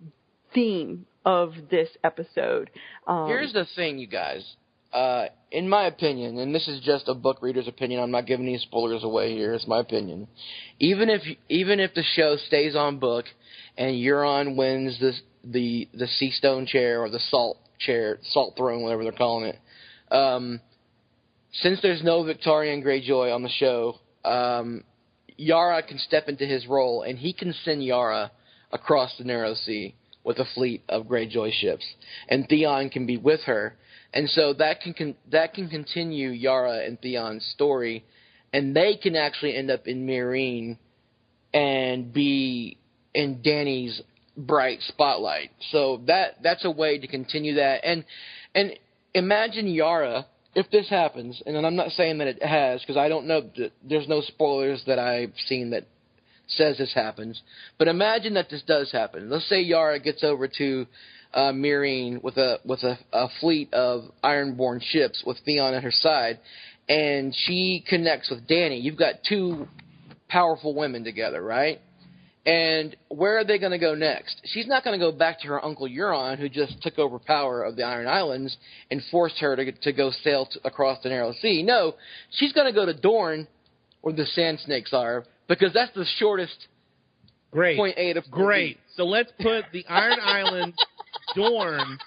[0.53, 2.69] theme of this episode.
[3.07, 4.55] Um, Here's the thing, you guys.
[4.95, 8.47] Uh, in my opinion, and this is just a book reader's opinion, I'm not giving
[8.47, 9.53] any spoilers away here.
[9.53, 10.25] It's my opinion.
[10.79, 13.25] Even if even if the show stays on book,
[13.77, 15.11] and Euron wins the
[15.43, 19.59] the the Sea Stone chair or the Salt chair, Salt Throne, whatever they're calling it,
[20.13, 20.61] um,
[21.51, 24.85] since there's no Victarion Greyjoy on the show, um,
[25.35, 28.31] Yara can step into his role, and he can send Yara
[28.71, 31.85] across the Narrow Sea with a fleet of Greyjoy ships,
[32.29, 33.75] and Theon can be with her,
[34.15, 38.05] and so that can, that can continue Yara and Theon's story,
[38.53, 40.77] and they can actually end up in Meereen
[41.53, 42.77] and be
[43.13, 44.01] in Dany's
[44.37, 45.51] bright spotlight.
[45.71, 48.05] So that that's a way to continue that, and
[48.55, 48.71] and
[49.13, 50.25] imagine Yara
[50.55, 53.49] if this happens, and I'm not saying that it has because I don't know.
[53.83, 55.85] There's no spoilers that I've seen that
[56.47, 57.41] says this happens.
[57.77, 59.29] But imagine that this does happen.
[59.29, 60.85] Let's say Yara gets over to
[61.35, 65.91] uh, Meereen with a with a, a fleet of Ironborn ships with Theon at her
[65.91, 66.39] side,
[66.87, 68.81] and she connects with Dany.
[68.81, 69.67] You've got two
[70.29, 71.79] powerful women together, right?
[72.45, 74.39] And where are they going to go next?
[74.45, 77.63] She's not going to go back to her uncle Euron, who just took over power
[77.63, 78.55] of the Iron Islands
[78.91, 81.63] and forced her to to go sail to, across the Narrow Sea.
[81.63, 81.95] No,
[82.31, 83.47] she's going to go to Dorne,
[84.01, 86.67] where the Sand Snakes are, because that's the shortest
[87.51, 87.77] Great.
[87.77, 88.43] point A to point B.
[88.43, 88.77] Great.
[88.95, 90.77] So let's put the Iron Islands,
[91.35, 91.97] Dorne,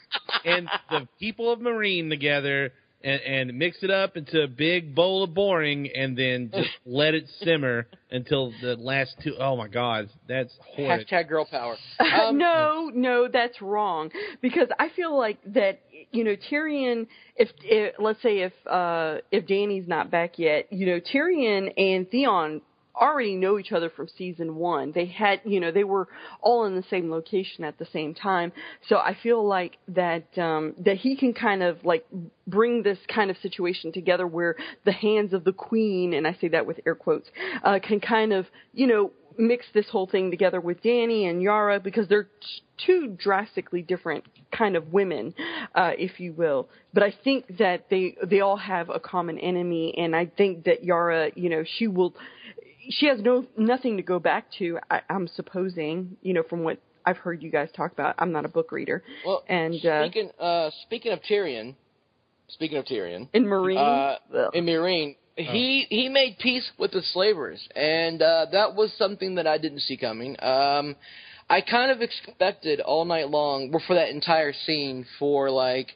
[0.44, 2.72] and the people of Meereen together
[3.02, 7.14] and, and mix it up into a big bowl of boring and then just let
[7.14, 11.06] it simmer until the last two oh my god, that's horrid.
[11.06, 11.76] Hashtag girl power.
[12.18, 14.10] Um, no, no, that's wrong.
[14.40, 17.06] Because I feel like that you know Tyrion.
[17.36, 22.10] If, if let's say if uh if Dany's not back yet, you know Tyrion and
[22.10, 22.60] Theon
[23.00, 24.92] already know each other from season one.
[24.92, 26.08] They had, you know, they were
[26.40, 28.52] all in the same location at the same time.
[28.88, 32.06] So I feel like that um, that he can kind of like
[32.46, 36.48] bring this kind of situation together where the hands of the queen, and I say
[36.48, 37.28] that with air quotes,
[37.62, 41.78] uh, can kind of, you know, mix this whole thing together with Dany and Yara
[41.78, 42.28] because they're
[42.84, 45.34] two drastically different kind of women,
[45.74, 46.68] uh, if you will.
[46.92, 50.84] But I think that they they all have a common enemy, and I think that
[50.84, 52.14] Yara, you know, she will
[52.88, 54.78] she has no nothing to go back to.
[54.90, 58.14] I, I'm supposing, you know, from what I've heard you guys talk about.
[58.18, 59.02] I'm not a book reader.
[59.24, 61.74] Well, and uh, speaking uh, speaking of Tyrion,
[62.48, 67.66] speaking of Tyrion, in Meereen, uh, in Meereen, he he made peace with the slavers,
[67.74, 70.36] and uh, that was something that I didn't see coming.
[70.42, 70.96] Um,
[71.50, 75.88] I kind of expected all night long, or for that entire scene, for like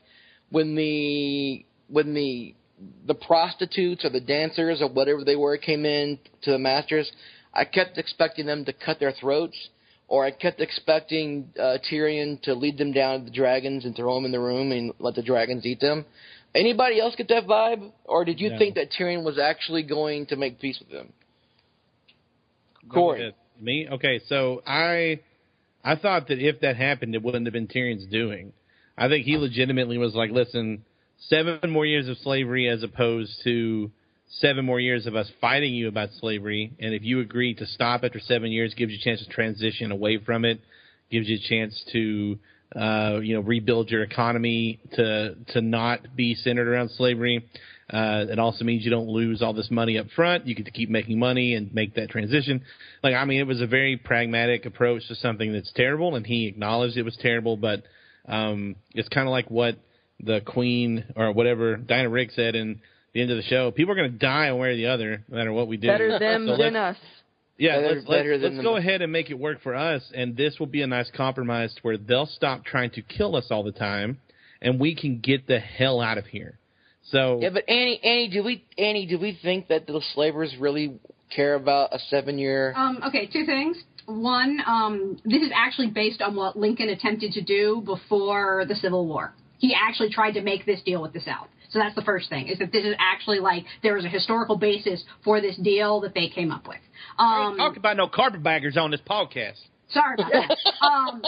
[0.51, 2.55] when the when the
[3.07, 7.11] the prostitutes or the dancers or whatever they were came in to the masters,
[7.55, 9.57] I kept expecting them to cut their throats,
[10.09, 14.15] or I kept expecting uh, Tyrion to lead them down to the dragons and throw
[14.15, 16.05] them in the room and let the dragons eat them.
[16.55, 18.59] Anybody else get that vibe, or did you No.
[18.59, 21.13] think that Tyrion was actually going to make peace with them?
[22.89, 23.35] Corey.
[23.61, 23.89] Me?
[23.91, 25.21] Okay, so I
[25.85, 28.53] I thought that if that happened, it wouldn't have been Tyrion's doing.
[28.97, 30.85] I think he legitimately was like, listen,
[31.29, 33.91] seven more years of slavery as opposed to
[34.29, 36.73] seven more years of us fighting you about slavery.
[36.81, 39.93] And if you agree to stop after seven years, gives you a chance to transition
[39.93, 40.61] away from it,
[41.11, 42.39] gives you a chance to
[42.75, 47.47] uh, you know rebuild your economy to to not be centered around slavery.
[47.93, 50.47] Uh, it also means you don't lose all this money up front.
[50.47, 52.63] You get to keep making money and make that transition.
[53.03, 56.47] Like, I mean, it was a very pragmatic approach to something that's terrible, and he
[56.47, 57.59] acknowledged it was terrible.
[57.59, 57.83] But
[58.27, 59.77] um, it's kind of like what
[60.21, 62.81] the Queen or whatever Diana Rick said in
[63.13, 63.71] the end of the show.
[63.71, 65.89] People are going to die one way or the other, no matter what we do.
[65.89, 66.99] better them So than let's-
[67.59, 70.03] yeah, Better- let's, better let's, than let's go ahead and make it work for us,
[70.15, 73.49] and this will be a nice compromise to where they'll stop trying to kill us
[73.51, 74.19] all the time,
[74.63, 76.59] and we can get the hell out of here.
[77.11, 80.99] So Yeah, but Annie, Annie, do we, Annie, do we think that the slavers really
[81.35, 82.73] care about a seven-year?
[82.75, 83.77] Um, okay, two things.
[84.07, 89.07] One, um, this is actually based on what Lincoln attempted to do before the Civil
[89.07, 89.35] War.
[89.63, 91.47] He actually tried to make this deal with the South.
[91.71, 94.57] So that's the first thing, is that this is actually like there was a historical
[94.57, 96.83] basis for this deal that they came up with.
[97.17, 99.61] I Um, ain't talking about no carpetbaggers on this podcast.
[99.89, 100.57] Sorry about that.
[100.83, 101.23] um,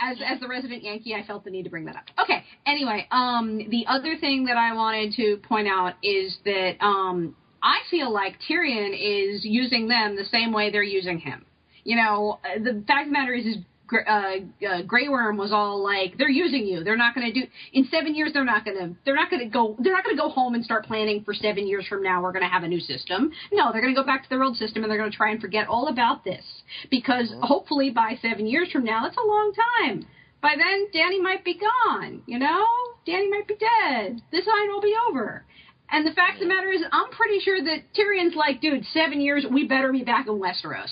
[0.00, 2.04] as, as the resident Yankee, I felt the need to bring that up.
[2.22, 2.44] Okay.
[2.66, 7.78] Anyway, um, the other thing that I wanted to point out is that um, I
[7.90, 11.46] feel like Tyrion is using them the same way they're using him.
[11.84, 13.56] You know, the fact of the matter is, is
[13.94, 14.36] uh,
[14.66, 16.82] uh, Grey Worm was all like, "They're using you.
[16.84, 18.32] They're not going to do in seven years.
[18.32, 18.96] They're not going to.
[19.04, 19.76] They're not going to go.
[19.78, 22.22] They're not going to go home and start planning for seven years from now.
[22.22, 23.32] We're going to have a new system.
[23.52, 25.30] No, they're going to go back to their old system and they're going to try
[25.30, 26.44] and forget all about this
[26.90, 30.06] because hopefully by seven years from now, that's a long time.
[30.40, 32.22] By then, Dany might be gone.
[32.26, 32.66] You know,
[33.06, 34.20] Dany might be dead.
[34.32, 35.44] This line will be over.
[35.90, 39.20] And the fact of the matter is, I'm pretty sure that Tyrion's like, dude, seven
[39.20, 40.90] years, we better be back in Westeros.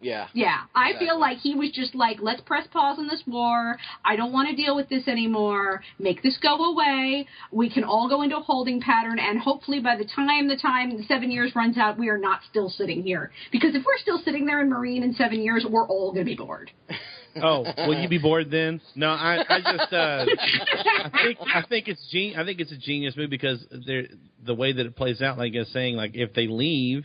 [0.00, 0.28] Yeah.
[0.32, 1.06] Yeah, I Exactly.
[1.08, 3.76] feel like he was just like, let's press pause on this war.
[4.04, 5.82] I don't want to deal with this anymore.
[5.98, 7.26] Make this go away.
[7.50, 10.96] We can all go into a holding pattern, and hopefully by the time the time
[10.96, 13.32] the seven years runs out, we are not still sitting here.
[13.50, 16.30] Because if we're still sitting there in Meereen in seven years, we're all going to
[16.30, 16.70] be bored.
[17.40, 18.80] Oh, will you be bored then?
[18.96, 22.76] No, I, I just, uh, I think, I think it's gen- I think it's a
[22.76, 26.32] genius move because the way that it plays out, like I was saying, like if
[26.34, 27.04] they leave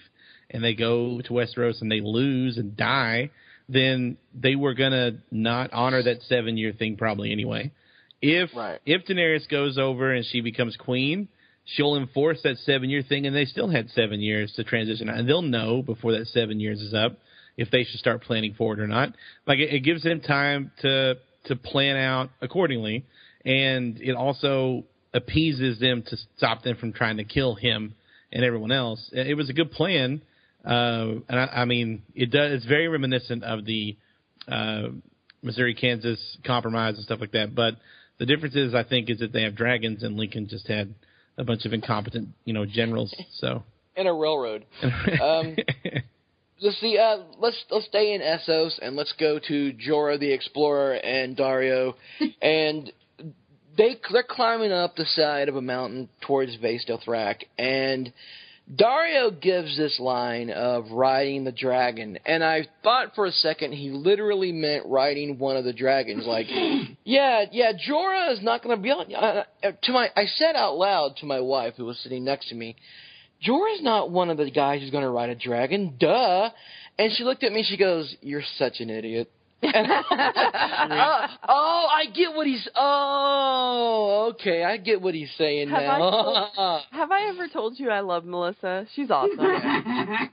[0.50, 3.30] and they go to Westeros and they lose and die,
[3.70, 7.72] then they were gonna not honor that seven year thing probably anyway.
[8.22, 8.80] If Right.
[8.86, 11.28] if Daenerys goes over and she becomes queen,
[11.66, 15.28] she'll enforce that seven year thing, and they still had seven years to transition, and
[15.28, 17.18] they'll know before that seven years is up
[17.58, 19.14] if they should start planning for it or not.
[19.46, 23.06] Like it, it gives them time to to plan out accordingly,
[23.46, 27.94] and it also appeases them to stop them from trying to kill him
[28.32, 29.10] and everyone else.
[29.14, 30.22] It was a good plan.
[30.66, 32.53] Uh, and I, I mean, it does.
[32.53, 33.97] It's very reminiscent of the
[34.47, 34.89] uh,
[35.41, 37.53] Missouri Kansas compromise and stuff like that.
[37.53, 37.76] But
[38.20, 40.93] the difference is, I think, is that they have dragons, and Lincoln just had
[41.38, 43.14] a bunch of incompetent, you know, generals.
[43.34, 43.64] So
[43.95, 44.66] and a railroad.
[45.22, 45.55] Um,
[46.61, 46.97] let's see.
[46.97, 51.95] Uh, let's let's stay in Essos and let's go to Jorah the Explorer and Daario,
[52.41, 52.91] and
[53.78, 58.11] they they're climbing up the side of a mountain towards Vaes Dothrak, and
[58.72, 63.89] Daario gives this line of riding the dragon, and I thought for a second he
[63.89, 66.26] literally meant riding one of the dragons.
[66.26, 66.47] Like,
[67.03, 69.14] yeah, yeah, Jorah is not going to be on.
[69.14, 69.43] Uh,
[69.84, 72.78] to my, I said out loud to my wife who was sitting next to me,
[73.45, 75.97] Jorah's not one of the guys who's going to ride a dragon.
[75.99, 76.49] Duh.
[76.97, 77.64] And she looked at me.
[77.68, 79.30] She goes, "You're such an idiot."
[79.64, 79.88] And,
[81.47, 82.68] oh, I get what he's.
[82.76, 86.49] Oh, okay, I get what he's saying Have I, now.
[86.55, 88.86] told, have I ever told you I love Melissa?
[88.95, 89.38] She's awesome.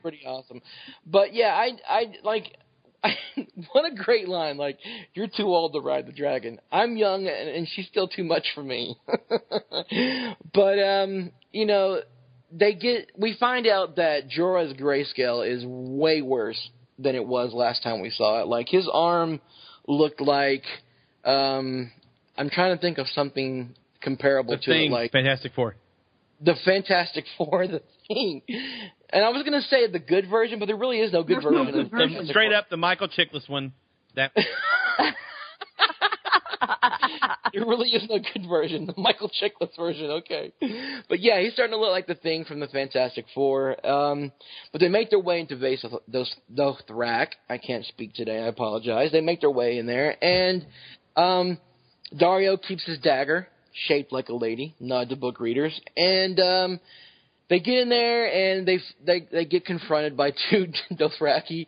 [0.02, 0.60] Pretty awesome,
[1.06, 2.56] but yeah, I, I like.
[3.02, 3.14] I,
[3.72, 4.58] what a great line!
[4.58, 4.78] Like,
[5.14, 6.60] you're too old to ride the dragon.
[6.70, 8.98] I'm young, and, and she's still too much for me.
[10.54, 12.00] but um, you know,
[12.52, 13.10] they get.
[13.16, 16.60] We find out that Jorah's grayscale is way worse
[17.02, 18.46] than it was last time we saw it.
[18.46, 19.40] Like his arm
[19.86, 20.64] looked like
[21.24, 21.90] um
[22.36, 25.76] I'm trying to think of something comparable the to thing, it like Fantastic Four.
[26.40, 28.42] the Fantastic Four, the thing.
[29.12, 31.44] And I was gonna say the good version, but there really is no good There's
[31.44, 31.72] no version.
[31.74, 32.26] good of version.
[32.26, 32.56] Straight Four.
[32.58, 33.72] up, the Michael Chiklis one.
[34.16, 34.32] That
[37.52, 38.86] there really is no good version.
[38.86, 40.52] The Michael Chiklis version, okay.
[41.08, 43.84] But yeah, he's starting to look like the thing from the Fantastic Four.
[43.86, 44.32] Um,
[44.72, 47.28] but they make their way into Vase of those Dothrak.
[47.48, 48.38] I can't speak today.
[48.38, 49.12] I apologize.
[49.12, 50.66] They make their way in there, and
[51.16, 51.58] um,
[52.18, 54.74] Daario keeps his dagger shaped like a lady.
[54.80, 56.80] Nod to book readers, and um,
[57.50, 61.66] they get in there and they they they get confronted by two Dothraki,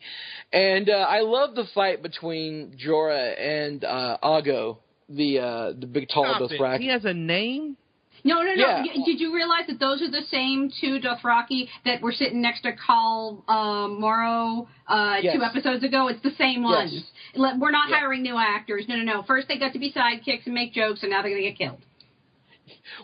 [0.52, 4.78] and uh, I love the fight between Jorah and uh, Ago,
[5.10, 6.58] the uh, the big tall Stop it.
[6.58, 6.78] Dothraki.
[6.78, 7.76] He has a name.
[8.24, 8.54] No, no, no.
[8.54, 8.84] Yeah.
[9.04, 12.70] Did you realize that those are the same two Dothraki that were sitting next to
[12.72, 15.34] Khal um, Moro uh, Yes.
[15.34, 16.06] two episodes ago?
[16.06, 16.92] It's the same ones.
[17.34, 17.56] Yes.
[17.58, 17.96] We're not Yeah.
[17.98, 18.84] hiring new actors.
[18.88, 19.22] No, no, no.
[19.24, 21.58] First they got to be sidekicks and make jokes, and now they're going to get
[21.58, 21.80] killed.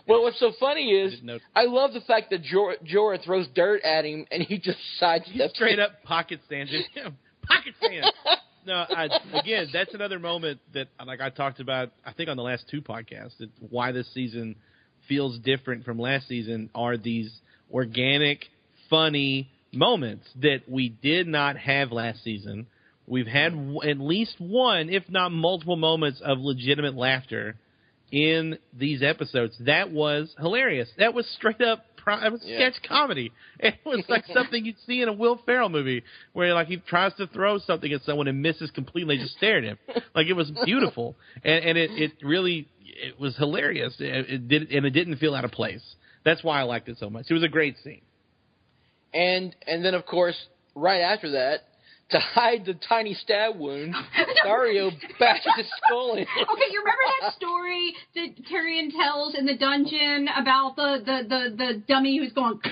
[0.09, 1.41] Well, what's so funny is didn't.
[1.55, 5.51] I love the fact that Jorah, Jorah throws dirt at him and he just sidesteps.
[5.53, 6.69] Straight up pocket stand.
[6.69, 6.89] Just,
[7.47, 8.05] pocket stand.
[8.65, 12.43] No, I, again, that's another moment that, like I talked about, I think on the
[12.43, 14.57] last two podcasts, that why this season
[15.07, 17.31] feels different from last season are these
[17.73, 18.45] organic,
[18.89, 22.67] funny moments that we did not have last season.
[23.07, 27.55] We've had w- at least one, if not multiple moments of legitimate laughter
[28.11, 29.55] in these episodes.
[29.61, 30.89] That was hilarious.
[30.97, 32.69] That was straight up pro- was Yeah.
[32.69, 33.31] sketch comedy.
[33.59, 36.03] It was like something you'd see in a Will Ferrell movie
[36.33, 39.17] where like he tries to throw something at someone and misses completely.
[39.17, 39.77] They just stare at him.
[40.15, 43.95] Like it was beautiful, and, and it it really it was hilarious.
[43.99, 45.83] It, it did and it didn't feel out of place.
[46.25, 47.25] That's why I liked it so much.
[47.29, 48.01] It was a great scene.
[49.13, 50.37] And and then of course,
[50.75, 51.61] right after that,
[52.11, 53.93] to hide the tiny stab wound,
[54.45, 56.23] Daario bashes his skull in.
[56.23, 61.55] Okay, you remember that story that Tyrion tells in the dungeon about the the the,
[61.55, 62.59] the dummy who's going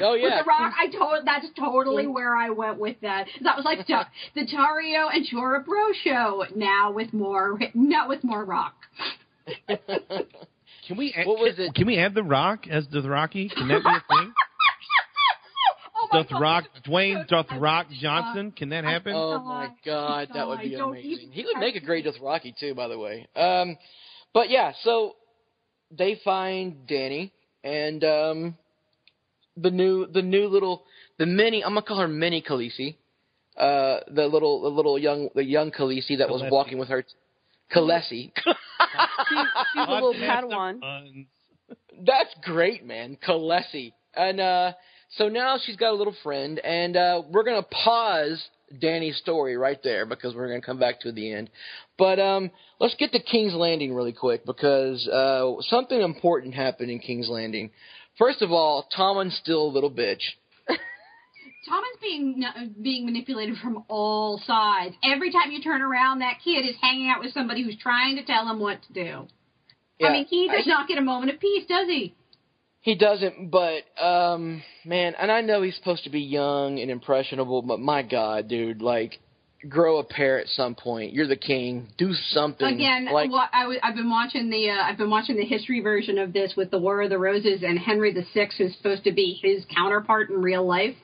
[0.00, 0.42] Oh yeah, with yeah.
[0.42, 0.74] the rock?
[0.78, 2.12] I told that's totally mm.
[2.12, 3.26] where I went with that.
[3.42, 8.22] That was like the, the Daario and Jorah Bro show now with more not with
[8.22, 8.74] more rock.
[10.88, 11.74] Can we add, What was can, it?
[11.74, 13.48] Can we add the Rock as the Rocky?
[13.48, 14.32] Can that be a thing?
[16.12, 16.68] My Dothrak, God.
[16.86, 18.52] Dwayne Dothrak Johnson.
[18.52, 19.12] Can that happen?
[19.14, 20.28] Oh my God.
[20.28, 21.30] god, that would be amazing.
[21.32, 22.12] He would make a great me.
[22.12, 23.26] Dothraki too, by the way.
[23.36, 23.76] Um,
[24.32, 25.16] but yeah, so
[25.90, 27.30] they find Dany
[27.64, 28.58] and um,
[29.56, 30.84] the new the new little
[31.18, 31.64] the mini.
[31.64, 32.96] I'm gonna call her Mini Khaleesi.
[33.56, 37.04] Uh, the little the little young the young Khaleesi that was walking with her.
[37.74, 38.32] Khaleesi.
[38.34, 38.54] She, she's
[39.76, 41.26] a little Let's have some Padawan.
[42.06, 43.18] That's great, man.
[43.26, 43.92] Khaleesi.
[44.16, 44.72] And uh
[45.10, 48.46] so now she's got a little friend and uh we're gonna pause
[48.78, 51.50] Dany's story right there because we're gonna come back to the end.
[51.96, 56.98] But um let's get to King's Landing really quick because uh something important happened in
[56.98, 57.70] King's Landing.
[58.18, 60.22] First of all, Tommen's still a little bitch.
[60.68, 62.44] Tommen's being
[62.82, 64.94] being manipulated from all sides.
[65.02, 68.24] Every time you turn around, that kid is hanging out with somebody who's trying to
[68.24, 69.28] tell him what to do.
[69.98, 72.14] Yeah, I mean, he does not get a moment of peace, does he?
[72.88, 77.60] He doesn't, but um man, and I know he's supposed to be young and impressionable,
[77.60, 79.18] but my god, dude, like
[79.68, 81.12] grow a pair at some point.
[81.12, 81.88] You're the king.
[81.98, 82.66] Do something.
[82.66, 85.80] Again, like what I w- I've been watching the uh, I've been watching the history
[85.80, 89.04] version of this with the War of the Roses, and Henry the Sixth is supposed
[89.04, 90.96] to be his counterpart in real life,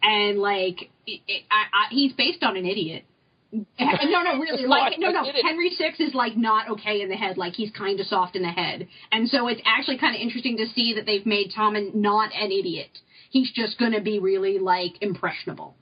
[0.00, 3.04] and like it, it, I, I, he's based on an idiot.
[3.52, 4.66] No, no, really.
[4.66, 5.24] Like, no, no.
[5.44, 7.36] Henry Six is like not okay in the head.
[7.36, 10.56] Like he's kind of soft in the head, and so it's actually kind of interesting
[10.56, 12.98] to see that they've made Tommen not an idiot.
[13.30, 15.74] He's just going to be really like impressionable.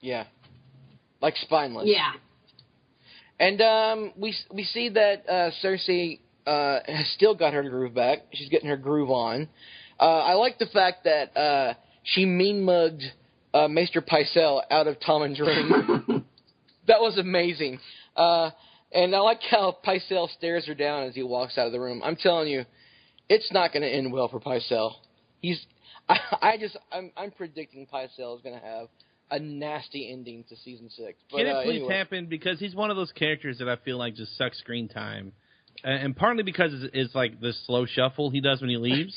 [0.00, 0.24] yeah,
[1.20, 1.86] like spineless.
[1.86, 2.12] Yeah.
[3.38, 8.20] And um, we we see that uh, Cersei uh, has still got her groove back.
[8.32, 9.48] She's getting her groove on.
[9.98, 13.02] Uh, I like the fact that uh, she mean mugged
[13.52, 15.40] uh, Maester Pycelle out of Tommen's
[16.08, 16.23] ring.
[16.86, 17.78] That was amazing.
[18.16, 18.50] Uh,
[18.92, 22.00] and I like how Pycelle stares her down as he walks out of the room.
[22.04, 22.64] I'm telling you,
[23.28, 24.92] it's not going to end well for Pycelle.
[25.40, 25.64] He's,
[26.08, 28.88] I, I just, I'm, I'm predicting Pycelle is going to have
[29.30, 31.18] a nasty ending to season six.
[31.30, 31.96] But, Can it uh, please anyway.
[31.96, 32.26] happen?
[32.26, 35.32] Because he's one of those characters that I feel like just sucks screen time,
[35.82, 39.14] and partly because it's, it's like the slow shuffle he does when he leaves.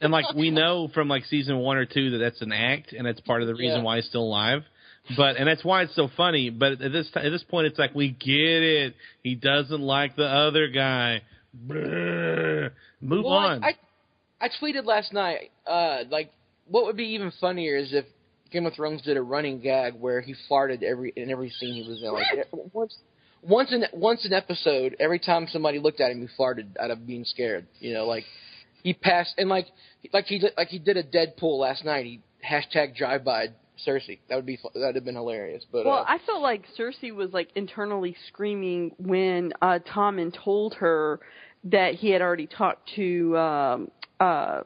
[0.00, 3.06] And like we know from like season one or two that that's an act, and
[3.06, 3.82] that's part of the reason Yeah.
[3.82, 4.62] why he's still alive.
[5.16, 6.50] But and that's why it's so funny.
[6.50, 8.94] But at this t- at this point, it's like we get it.
[9.22, 11.22] He doesn't like the other guy.
[11.52, 12.72] Brr.
[13.00, 13.64] Move well, on.
[13.64, 13.74] I,
[14.40, 16.32] I tweeted last night, uh, like,
[16.68, 18.04] what would be even funnier is if
[18.50, 21.88] Game of Thrones did a running gag where he farted every in every scene he
[21.88, 22.12] was in.
[22.12, 22.96] Like once,
[23.42, 27.06] once an once an episode, every time somebody looked at him, he farted out of
[27.06, 27.66] being scared.
[27.78, 28.24] You know, like
[28.82, 29.66] he passed and like
[30.12, 32.06] like he did, like he did a Deadpool last night.
[32.06, 33.48] He hashtag drive by
[33.86, 34.18] Cersei.
[34.28, 35.64] That would be that'd have been hilarious.
[35.70, 40.74] But Well, uh, I felt like Cersei was like internally screaming when uh Tommen told
[40.74, 41.20] her
[41.64, 44.62] that he had already talked to um uh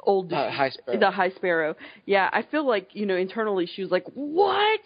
[0.00, 1.74] old Uh, High the High Sparrow.
[2.06, 4.80] Yeah, I feel like, you know, internally she was like, "What?"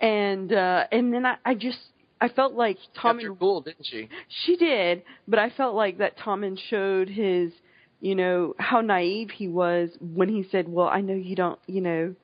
[0.00, 1.78] And uh and then I I just
[2.20, 4.08] I felt like Tommen cool, didn't she?
[4.44, 7.52] she did, but I felt like that Tommen showed his,
[8.00, 11.80] you know, how naive he was when he said, "Well, I know you don't, you
[11.80, 12.14] know,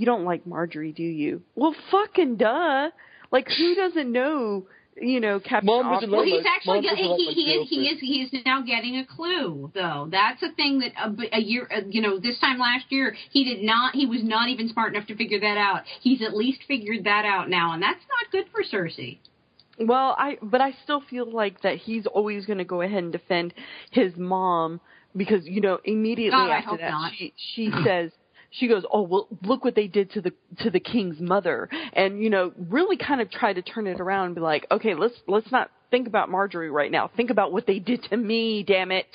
[0.00, 2.90] you don't like Margaery, do you?" Well, fucking duh.
[3.30, 6.96] Like who doesn't know, you know, Captain Mom doesn't Awful- know Well, he's actually doesn't
[6.96, 10.08] he, he, he is he is he is now getting a clue though.
[10.10, 13.44] That's a thing that a, a year uh, you know this time last year he
[13.44, 15.82] did not he was not even smart enough to figure that out.
[16.00, 19.18] He's at least figured that out now, and that's not good for Cersei.
[19.78, 23.12] Well, I but I still feel like that he's always going to go ahead and
[23.12, 23.54] defend
[23.90, 24.80] his mom
[25.16, 27.12] because you know immediately God, after that not.
[27.16, 28.10] she she says
[28.50, 32.22] she goes, "Oh, well, look what they did to the to the king's mother." And
[32.22, 35.14] you know, really kind of try to turn it around and be like, "Okay, let's
[35.26, 37.10] let's not think about Margaery right now.
[37.16, 39.06] Think about what they did to me, damn it."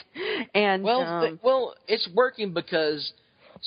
[0.53, 3.13] And Well, um, th- well, it's working because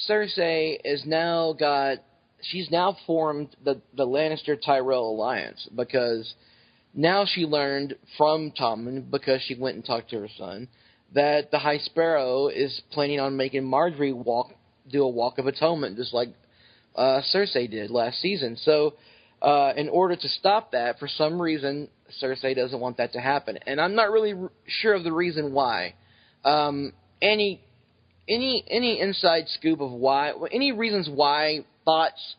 [0.09, 1.99] Cersei is now got.
[2.41, 6.35] She's now formed the the Lannister Tyrell alliance because
[6.95, 10.69] now she learned from Tommen because she went and talked to her son
[11.14, 14.53] that the High Sparrow is planning on making Margaery walk
[14.91, 16.28] do a walk of atonement just like
[16.97, 18.57] uh, Cersei did last season.
[18.57, 18.95] So,
[19.43, 21.89] uh, in order to stop that, for some reason,
[22.20, 25.53] Cersei doesn't want that to happen, and I'm not really r- sure of the reason
[25.53, 25.95] why.
[26.45, 27.61] Um, any
[28.28, 30.32] any any inside scoop of why?
[30.53, 31.61] Any reasons why?
[31.84, 32.36] Thoughts?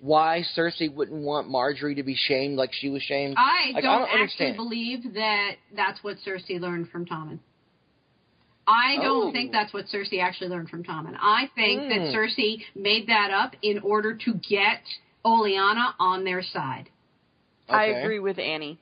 [0.00, 3.36] Why Cersei wouldn't want Margaery to be shamed like she was shamed?
[3.38, 4.56] I Like, don't, I don't actually understand.
[4.56, 7.38] believe that that's what Cersei learned from Tommen.
[8.66, 9.32] I don't Oh.
[9.32, 11.16] think that's what Cersei actually learned from Tommen.
[11.20, 12.14] I think that Hmm.
[12.14, 14.82] Cersei made that up in order to get
[15.24, 16.88] Olenna on their side.
[17.68, 18.78] I agree with Annie.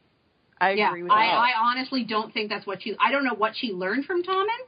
[0.60, 1.32] I yeah, agree with I, Annie.
[1.32, 2.94] I honestly don't think that's what she.
[3.00, 4.60] I don't know what she learned from Tommen,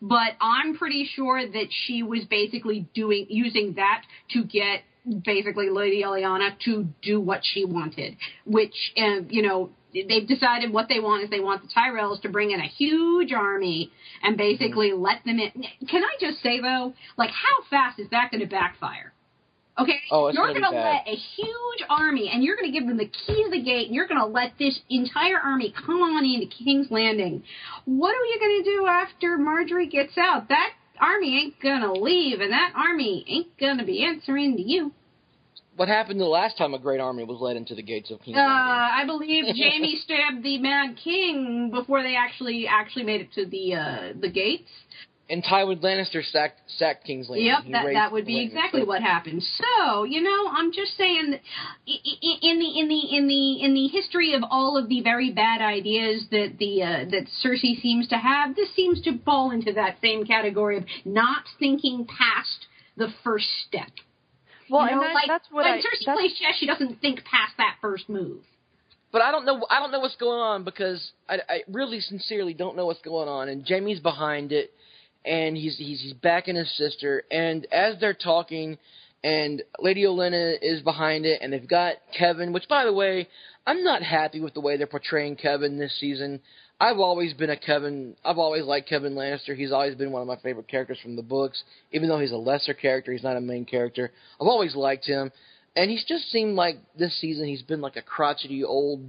[0.00, 4.82] but I'm pretty sure that she was basically doing using that to get
[5.24, 10.88] basically Lady Olenna to do what she wanted, which uh, you know they've decided what
[10.88, 13.90] they want is they want the Tyrells to bring in a huge army
[14.22, 15.02] and basically Mm-hmm.
[15.02, 15.50] let them in.
[15.88, 19.12] Can I just say though, like how fast is that going to backfire?
[19.78, 21.04] Okay, Oh, it's you're gonna bad.
[21.06, 23.86] let a huge army, and you're going to give them the key to the gate,
[23.86, 27.42] and you're going to let this entire army come on into King's Landing.
[27.86, 30.48] What are you going to do after Margaery gets out?
[30.48, 34.62] That army ain't going to leave, and that army ain't going to be answering to
[34.62, 34.92] you.
[35.76, 38.36] What happened the last time a great army was led into the gates of King's
[38.36, 38.40] Uh?
[38.40, 43.74] I believe Jaime stabbed the Mad King before they actually actually made it to the
[43.74, 44.68] uh, the gates.
[45.30, 47.46] And Tywin Lannister sacked, sacked King's Landing.
[47.46, 48.48] Yep, He that that would be Landing.
[48.56, 49.40] exactly what happened.
[49.44, 51.40] So, you know, I'm just saying that
[51.86, 55.62] in the in the in the in the history of all of the very bad
[55.62, 59.98] ideas that the uh, that Cersei seems to have, this seems to fall into that
[60.02, 62.66] same category of not thinking past
[62.96, 63.88] the first step.
[64.70, 65.78] Well, you know, and that, like that's what when I.
[65.78, 68.38] Cersei that's- plays chess, she doesn't think past that first move.
[69.12, 69.66] but I don't know.
[69.68, 73.28] I don't know what's going on because I, I really sincerely don't know what's going
[73.28, 73.48] on.
[73.48, 74.70] And Jaime's behind it,
[75.24, 77.24] and he's he's he's backing his sister.
[77.30, 78.78] And as they're talking,
[79.24, 82.52] and Lady Olenna is behind it, and they've got Kevan.
[82.52, 83.28] Which, by the way,
[83.66, 86.40] I'm not happy with the way they're portraying Kevan this season.
[86.80, 88.16] I've always been a Kevan.
[88.24, 89.54] I've always liked Kevan Lannister.
[89.54, 91.62] He's always been one of my favorite characters from the books.
[91.92, 94.10] Even though he's a lesser character, he's not a main character.
[94.40, 95.30] I've always liked him,
[95.76, 99.02] and he's just seemed like this season he's been like a crotchety old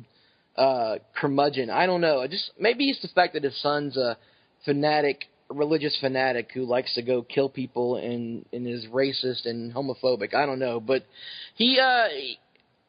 [0.58, 1.70] uh curmudgeon.
[1.70, 2.20] I don't know.
[2.20, 4.18] I just maybe it's the fact that his son's a
[4.66, 10.34] fanatic, religious fanatic who likes to go kill people and and is racist and homophobic.
[10.34, 11.06] I don't know, but
[11.56, 12.10] he uh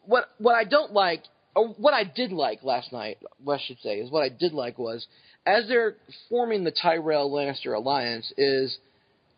[0.06, 1.22] what what I don't like
[1.54, 4.52] or what I did like last night, what I should say, is what I did
[4.52, 5.06] like was
[5.46, 5.96] as they're
[6.28, 8.78] forming the Tyrell Lannister alliance is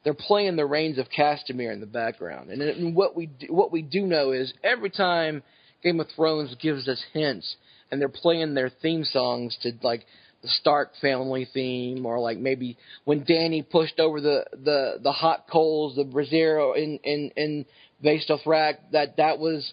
[0.04, 3.72] they're playing the Rains of Castamere in the background, and, and what we do, what
[3.72, 5.42] we do know is every time
[5.82, 7.56] Game of Thrones gives us hints,
[7.90, 10.04] and they're playing their theme songs to like
[10.42, 15.46] the Stark family theme, or like maybe when Dany pushed over the the the hot
[15.50, 17.66] coals, the brazier in in in
[18.04, 19.72] Dothrak, that that was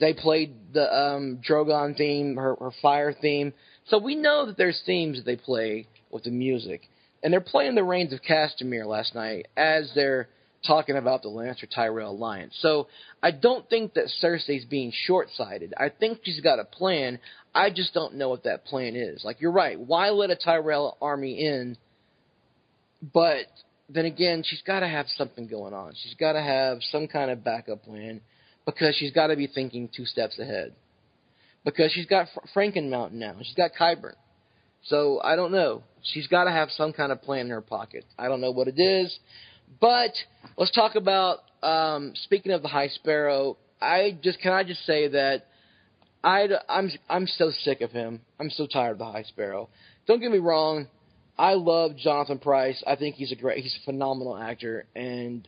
[0.00, 3.52] they played the um, Drogon theme, her, her fire theme.
[3.88, 6.88] So we know that there's themes that they play with the music.
[7.22, 10.28] And they're playing the Rains of Castamere last night as they're
[10.66, 12.56] talking about the Lannister Tyrell alliance.
[12.60, 12.88] So
[13.22, 15.74] I don't think that Cersei's being short sighted.
[15.76, 17.18] I think she's got a plan.
[17.54, 19.24] I just don't know what that plan is.
[19.24, 19.78] Like you're right.
[19.78, 21.76] Why let a Tyrell army in?
[23.12, 23.46] But
[23.88, 25.94] then again, she's got to have something going on.
[26.02, 28.20] She's got to have some kind of backup plan
[28.66, 30.72] because she's got to be thinking two steps ahead.
[31.64, 33.36] Because she's got Fr- Franken Mountain now.
[33.42, 34.14] She's got Qyburn.
[34.84, 35.82] So I don't know.
[36.02, 38.04] She's got to have some kind of plan in her pocket.
[38.18, 39.16] I don't know what it is,
[39.80, 40.10] but
[40.56, 41.38] let's talk about.
[41.62, 45.46] Um, speaking of the High Sparrow, I just can I just say that
[46.24, 48.20] I I'm I'm so sick of him.
[48.40, 49.68] I'm so tired of the High Sparrow.
[50.08, 50.88] Don't get me wrong.
[51.38, 52.82] I love Jonathan Pryce.
[52.86, 55.46] I think he's a great, he's a phenomenal actor, and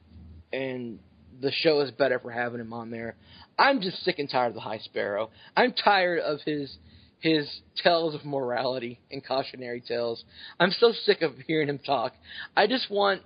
[0.52, 0.98] and
[1.40, 3.16] the show is better for having him on there.
[3.58, 5.30] I'm just sick and tired of the High Sparrow.
[5.56, 6.76] I'm tired of his
[7.20, 7.48] his
[7.82, 10.22] tales of morality and cautionary tales.
[10.60, 12.12] I'm so sick of hearing him talk.
[12.54, 13.22] I just want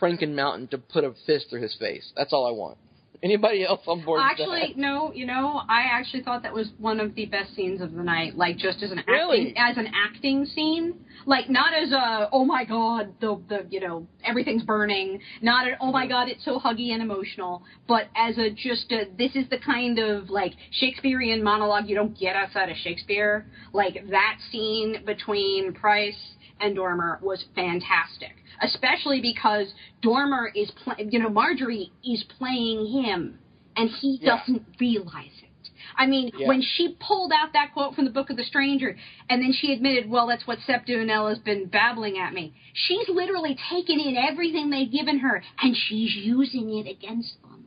[0.00, 2.12] Franken Mountain to put a fist through his face.
[2.16, 2.78] That's all I want.
[3.22, 4.20] Anybody else on board?
[4.20, 5.12] Actually, no.
[5.12, 8.36] You know, I actually thought that was one of the best scenes of the night.
[8.36, 9.54] Like just as an really?
[9.54, 10.94] acting, as an acting scene.
[11.24, 15.20] Like not as a oh my god the the you know everything's burning.
[15.40, 17.62] Not an oh my god it's so huggy and emotional.
[17.86, 22.18] But as a just a this is the kind of like Shakespearean monologue you don't
[22.18, 23.46] get outside of Shakespeare.
[23.72, 31.18] Like that scene between Pryce and Dormer was fantastic, especially because Dormer is, pl- you
[31.18, 33.38] know, Margaery is playing him,
[33.76, 34.36] and he Yeah.
[34.36, 35.48] doesn't realize it.
[35.96, 36.48] I mean, Yeah.
[36.48, 38.96] when she pulled out that quote from the Book of the Stranger,
[39.28, 42.54] and then she admitted, well, that's what Septa Unella has been babbling at me.
[42.72, 47.66] She's literally taken in everything they've given her, and she's using it against them.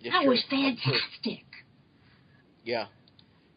[0.00, 0.30] Yeah, that sure.
[0.30, 1.44] was fantastic.
[2.64, 2.86] Yeah.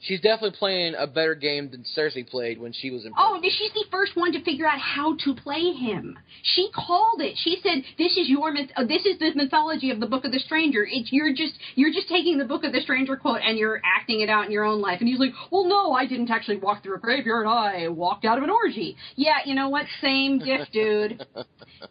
[0.08, 3.12] She's definitely playing a better game than Cersei played when she was in.
[3.18, 6.18] Oh, she's the first one to figure out how to play him.
[6.44, 7.36] She called it.
[7.38, 8.70] She said, "This is your myth.
[8.78, 10.88] Uh, this is the mythology of the Book of the Stranger.
[10.90, 14.22] It's you're just you're just taking the Book of the Stranger quote and you're acting
[14.22, 16.84] it out in your own life." And he's like, "Well, no, I didn't actually walk
[16.84, 17.46] through a graveyard.
[17.46, 19.86] I walked out of an orgy." Yeah, you know what?
[20.02, 21.26] Same diff, dude.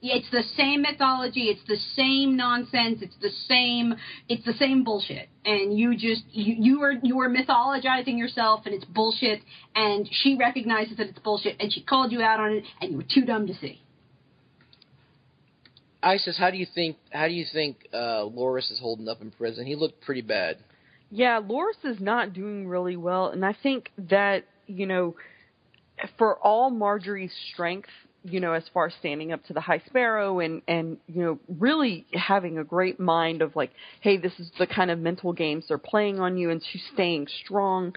[0.01, 1.45] It's the same mythology.
[1.45, 3.01] It's the same nonsense.
[3.03, 3.95] It's the same.
[4.29, 5.29] It's the same bullshit.
[5.45, 9.41] And you just you you are you are mythologizing yourself, and it's bullshit.
[9.75, 12.97] And she recognizes that it's bullshit, and she called you out on it, and you
[12.97, 13.83] were too dumb to see.
[16.03, 16.97] Isis, how do you think?
[17.11, 19.67] How do you think uh, Loras is holding up in prison?
[19.67, 20.59] He looked pretty bad.
[21.11, 25.17] Yeah, Loras is not doing really well, and I think that you know,
[26.19, 27.89] for all Margaery's strength,
[28.29, 31.39] you know, as far as standing up to the High Sparrow and and you know,
[31.59, 33.71] really having a great mind of like,
[34.01, 37.27] hey, this is the kind of mental games they're playing on you, and she's staying
[37.45, 37.95] strong.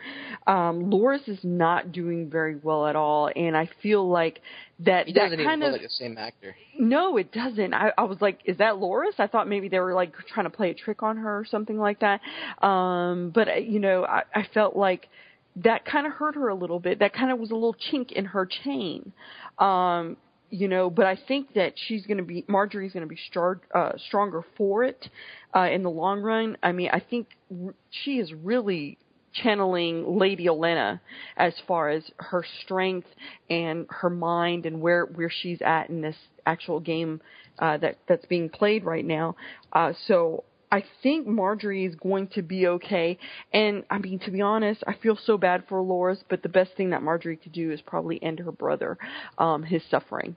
[0.48, 4.42] Um, Loras is not doing very well at all, and I feel like
[4.82, 6.56] that He that doesn't even kind of like the same actor.
[6.78, 7.74] no, it doesn't.
[7.74, 9.20] I, I was like, is that Loras?
[9.20, 11.78] I thought maybe they were like trying to play a trick on her or something
[11.78, 12.22] like that.
[12.66, 15.10] Um, but uh, you know, I, I felt like
[15.58, 17.00] that kind of hurt her a little bit.
[17.00, 19.12] That kind of was a little chink in her chain.
[19.58, 20.18] Um,
[20.50, 23.62] you know, but I think that she's going to be Margaery's going to be star,
[23.74, 25.08] uh, stronger for it
[25.56, 26.58] uh, in the long run.
[26.64, 28.98] I mean, I think r- she is really
[29.32, 31.00] channeling Lady Olenna
[31.38, 33.08] as far as her strength
[33.50, 37.22] and her mind and where where she's at in this actual game
[37.60, 39.36] uh, that that's being played right now.
[39.74, 43.18] Uh, so I think Margaery is going to be okay.
[43.54, 46.72] And I mean, to be honest, I feel so bad for Loras, but the best
[46.78, 48.98] thing that Margaery could do is probably end her brother,
[49.38, 50.36] um, his suffering.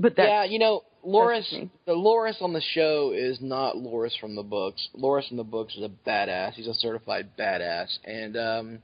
[0.00, 4.34] But that, yeah, you know, Loras, the Loras on the show is not Loras from
[4.34, 4.88] the books.
[4.98, 6.54] Loras from the books is a badass.
[6.54, 8.78] He's a certified badass, and um,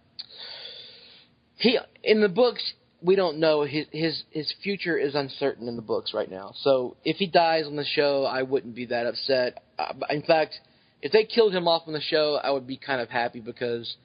[1.57, 5.83] he in the books we don't know his his his future is uncertain in the
[5.83, 6.53] books right now.
[6.63, 9.63] So if he dies on the show, I wouldn't be that upset.
[9.79, 10.55] Uh, in fact,
[11.01, 13.97] if they killed him off on the show, I would be kind of happy because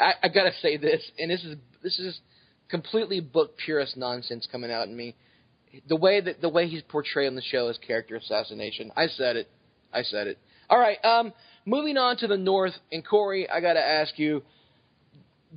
[0.00, 2.18] I, I gotta say this, and this is this is
[2.68, 5.14] completely book purist nonsense coming out in me.
[5.88, 8.92] The way that the way he's portrayed on the show is character assassination.
[8.96, 9.48] I said it.
[9.92, 10.38] I said it.
[10.70, 11.04] All right.
[11.04, 11.32] Um,
[11.66, 14.42] moving on to the north, and Corey, I gotta ask you,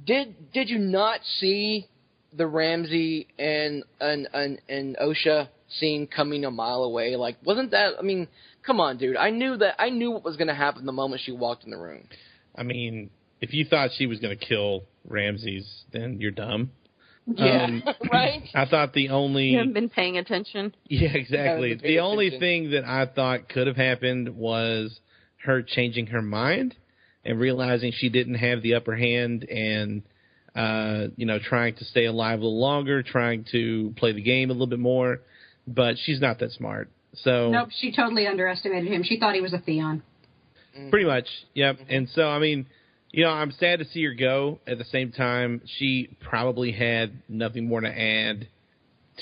[0.05, 1.87] did did you not see
[2.33, 7.15] the Ramsay and and and, and Osha scene coming a mile away?
[7.15, 7.93] Like, wasn't that?
[7.99, 8.27] I mean,
[8.65, 9.17] come on, dude.
[9.17, 9.75] I knew that.
[9.81, 12.03] I knew what was gonna happen the moment she walked in the room.
[12.55, 13.09] I mean,
[13.41, 16.71] if you thought she was going to kill Ramses, then you're dumb.
[17.27, 18.41] Yeah, Um, right.
[18.55, 20.73] I thought the only you haven't been paying attention.
[20.87, 21.69] Yeah, exactly.
[21.69, 22.39] Haven't The only attention.
[22.39, 24.99] thing that I thought could have happened was
[25.43, 26.73] her changing her mind
[27.23, 30.01] and realizing she didn't have the upper hand and
[30.57, 34.49] uh, you know, trying to stay alive a little longer, trying to play the game
[34.49, 35.21] a little bit more,
[35.67, 36.89] but she's not that smart.
[37.13, 39.03] So Nope, she totally underestimated him.
[39.03, 40.01] She thought he was a Theon.
[40.89, 41.77] Pretty much, yep.
[41.89, 42.67] And so, I mean,
[43.11, 44.59] you know, I'm sad to see her go.
[44.67, 48.47] At the same time, she probably had nothing more to add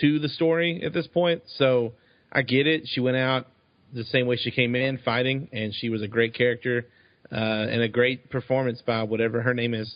[0.02, 1.44] to the story at this point.
[1.58, 1.94] So
[2.32, 2.84] I get it.
[2.86, 3.48] She went out
[3.94, 6.88] the same way she came in, fighting, and she was a great character
[7.32, 9.96] uh, and a great performance by whatever her name is.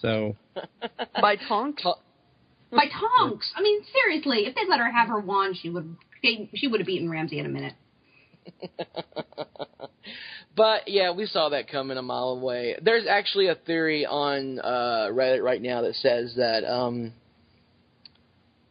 [0.00, 0.36] So
[1.20, 1.82] By Tonks?
[2.70, 2.86] By
[3.18, 3.52] Tonks.
[3.56, 6.80] I mean, seriously, if they'd let her have her wand, she would they, she would
[6.80, 7.74] have beaten Ramsay in a minute.
[10.56, 12.76] But yeah, we saw that coming a mile away.
[12.82, 17.12] There's actually a theory on uh, Reddit right now that says that um,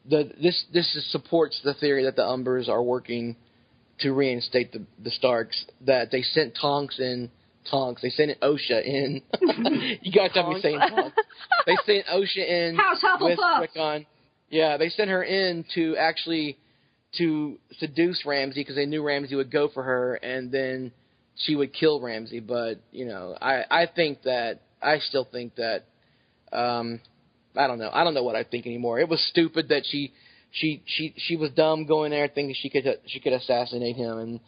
[0.07, 3.37] the this this is, supports the theory that the Umbers are working
[4.01, 5.65] to reinstate the the Starks.
[5.85, 7.31] That they sent Tonks in
[7.69, 8.01] Tonks.
[8.01, 9.21] They sent Osha in.
[10.01, 11.15] you guys have me saying Tonks.
[11.65, 13.39] They sent Osha in House with.
[13.61, 14.05] Rickon.
[14.49, 16.57] Yeah, they sent her in to actually
[17.17, 20.91] to seduce Ramsay because they knew Ramsay would go for her, and then
[21.35, 22.39] she would kill Ramsay.
[22.39, 25.85] But you know, I I think that I still think that
[26.51, 26.99] um
[27.55, 28.99] I don't know I don't know what I think anymore.
[28.99, 30.13] It was stupid that she
[30.51, 34.39] she she she was dumb going there thinking she could she could assassinate him and.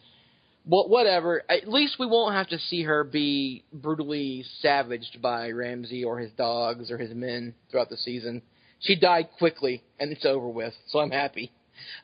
[0.64, 1.42] Well, whatever.
[1.48, 6.30] At least we won't have to see her be brutally savaged by Ramsay or his
[6.32, 8.42] dogs or his men throughout the season.
[8.80, 11.52] She died quickly, and it's over with, so I'm happy.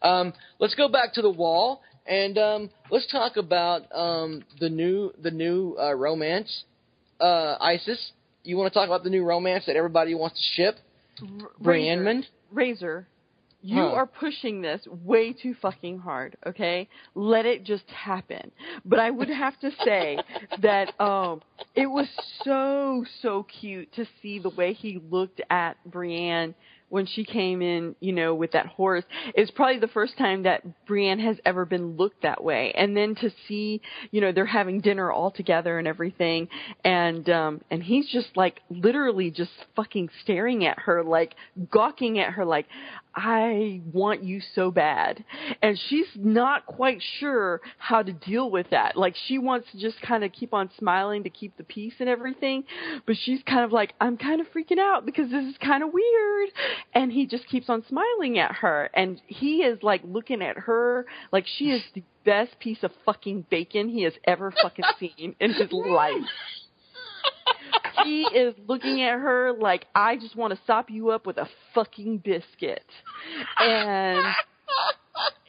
[0.03, 5.13] Um, let's go back to the wall and um, let's talk about um, the new
[5.23, 6.65] the new uh, romance.
[7.21, 8.13] Uh, Isis,
[8.45, 10.77] you want to talk about the new romance that everybody wants to ship?
[11.61, 13.09] Razor, Razor,
[13.63, 13.91] you Huh.
[13.91, 16.89] are pushing this way too fucking hard, okay?
[17.15, 18.51] Let it just happen.
[18.85, 20.23] But I would have to say
[20.63, 21.43] that um
[21.75, 22.09] it was
[22.45, 26.55] so so cute to see the way he looked at Brienne
[26.89, 29.05] when she came in, you know, with that horse.
[29.35, 32.73] It's probably the first time that Brienne has ever been looked that way.
[32.75, 36.49] And then to see, you know, they're having dinner all together and everything
[36.85, 41.35] and um and he's just like literally just fucking staring at her like
[41.71, 42.67] gawking at her like
[43.21, 45.25] I want you so bad.
[45.61, 48.97] And she's not quite sure how to deal with that.
[48.97, 52.09] Like she wants to just kind of keep on smiling to keep the peace and
[52.09, 52.63] everything,
[53.07, 55.91] but she's kind of like I'm kind of freaking out because this is kind of
[55.93, 56.51] weird.
[56.95, 61.05] And he just keeps on smiling at her and he is like looking at her
[61.33, 65.53] like she is the best piece of fucking bacon he has ever fucking seen in
[65.53, 66.13] his life
[68.05, 71.49] he is looking at her like I just want to sop you up with a
[71.75, 72.85] fucking biscuit.
[73.59, 74.25] And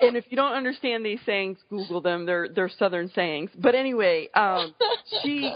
[0.01, 2.25] and if you don't understand these sayings, Google them.
[2.25, 3.49] They're they're Southern sayings.
[3.57, 4.73] But anyway, um,
[5.21, 5.53] she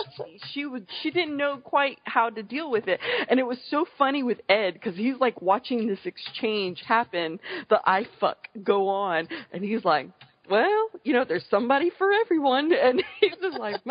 [0.52, 3.86] she would she didn't know quite how to deal with it, and it was so
[3.98, 7.40] funny with Ed because he's like watching this exchange happen,
[7.70, 10.10] the I fuck go on, and he's like.
[10.50, 13.82] Well, you know, there's somebody for everyone, and he's just like,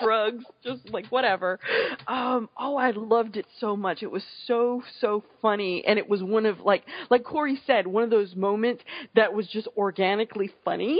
[0.00, 1.58] shrugs, just like whatever.
[2.06, 4.02] Um, oh, I loved it so much.
[4.02, 8.02] It was so so funny, and it was one of like like Corey said, one
[8.04, 8.82] of those moments
[9.14, 10.98] that was just organically funny.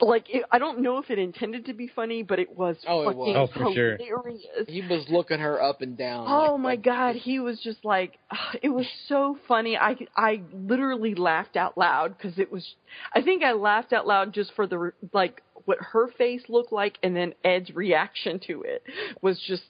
[0.00, 3.08] Like it, I don't know if it intended to be funny, but it was Oh,
[3.08, 3.36] it was.
[3.36, 3.96] Oh, for sure.
[3.98, 4.42] hilarious.
[4.66, 6.26] He was looking her up and down.
[6.28, 8.18] Oh like- my like- god, he was just like
[8.62, 9.76] it was so funny.
[9.76, 12.66] I I literally laughed out loud because it was
[13.14, 16.98] I think I laughed out loud just for the like what her face looked like,
[17.04, 18.82] and then Ed's reaction to it
[19.20, 19.62] was just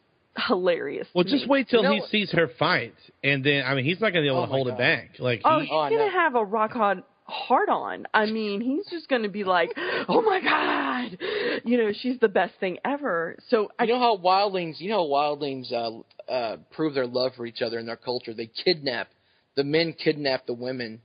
[0.49, 1.07] hilarious.
[1.15, 1.49] Well, just me.
[1.51, 4.25] wait till You know he sees her fight, and then I mean, he's not going
[4.25, 4.75] to be able Oh to hold God.
[4.75, 5.11] it back.
[5.19, 8.07] Like, Oh, he, he's Oh, gonna have a rock hard hard on.
[8.13, 9.71] I mean, he's just gonna be like,
[10.09, 11.19] "Oh my god,"
[11.65, 13.37] you know, she's the best thing ever.
[13.49, 17.33] So I You know how wildlings, you know how wildlings uh, uh, prove their love
[17.37, 18.35] for each other in their culture.
[18.35, 19.09] They kidnap
[19.55, 21.01] the men, kidnap the women,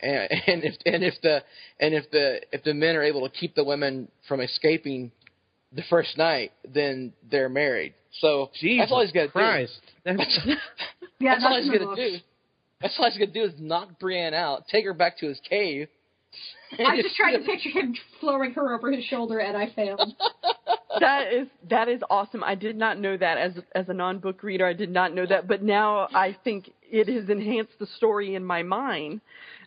[0.00, 1.42] and, and if and if the
[1.80, 5.12] and if the if the men are able to keep the women from escaping
[5.72, 7.94] the first night, then they're married.
[8.20, 9.72] So Jesus that's all he's got to do.
[10.04, 10.38] That's,
[11.20, 12.18] Yeah, that's all that's he's in the got to do.
[12.80, 15.88] That's all he's gonna do is knock Brienne out, take her back to his cave.
[16.78, 20.14] I just tried to picture him throwing her over his shoulder, and I failed.
[21.00, 22.44] that is that is awesome.
[22.44, 24.66] I did not know that as as a non book reader.
[24.66, 28.44] I did not know that, but now I think it has enhanced the story in
[28.44, 29.20] my mind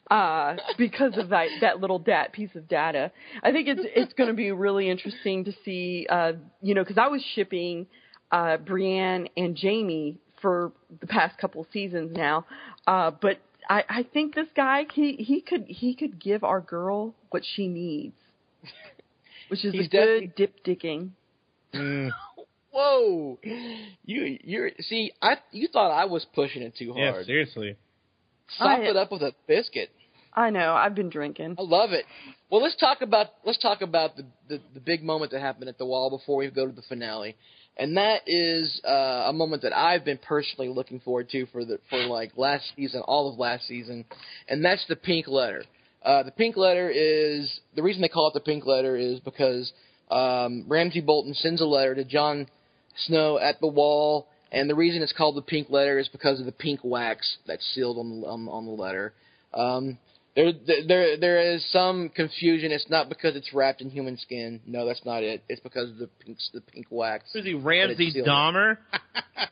[0.10, 3.12] uh, because of that that little dat piece of data.
[3.44, 6.98] I think it's it's going to be really interesting to see, uh, you know, because
[6.98, 7.88] I was shipping
[8.32, 12.46] uh, Brienne and Jaime for the past couple seasons now,
[12.88, 13.38] uh, but
[13.70, 17.68] I, I think this guy he he could he could give our girl what she
[17.68, 18.16] needs,
[19.50, 21.14] which is He's a good definitely- dip digging.
[21.74, 22.10] mm,
[22.74, 23.38] Whoa,
[24.06, 27.04] you you're see, I you thought I was pushing it too hard.
[27.06, 27.26] yeah, hard.
[27.26, 27.76] seriously.
[28.58, 29.90] Sop I- it up with a biscuit.
[30.34, 30.74] I know.
[30.74, 31.56] I've been drinking.
[31.60, 32.06] I love it.
[32.50, 35.78] Well, let's talk about let's talk about the, the the big moment that happened at
[35.78, 37.36] the wall before we go to the finale,
[37.78, 41.80] and that is uh, a moment that I've been personally looking forward to for the
[41.90, 44.06] for like last season, all of last season,
[44.48, 45.64] and that's the pink letter.
[46.04, 49.72] Uh, the pink letter is the reason they call it the pink letter is because
[50.10, 52.48] um, Ramsay Bolton sends a letter to Jon
[53.06, 56.46] Snow at the wall, and the reason it's called the pink letter is because of
[56.46, 59.14] the pink wax that's sealed on the on, on the letter.
[59.54, 59.98] Um,
[60.36, 60.52] there,
[60.88, 62.72] there, there is some confusion.
[62.72, 64.62] It's not because it's wrapped in human skin.
[64.66, 65.44] No, that's not it.
[65.50, 67.26] It's because of the pink, the pink wax.
[67.34, 68.24] Who's he, Ramsay.
[68.26, 68.78] Dahmer?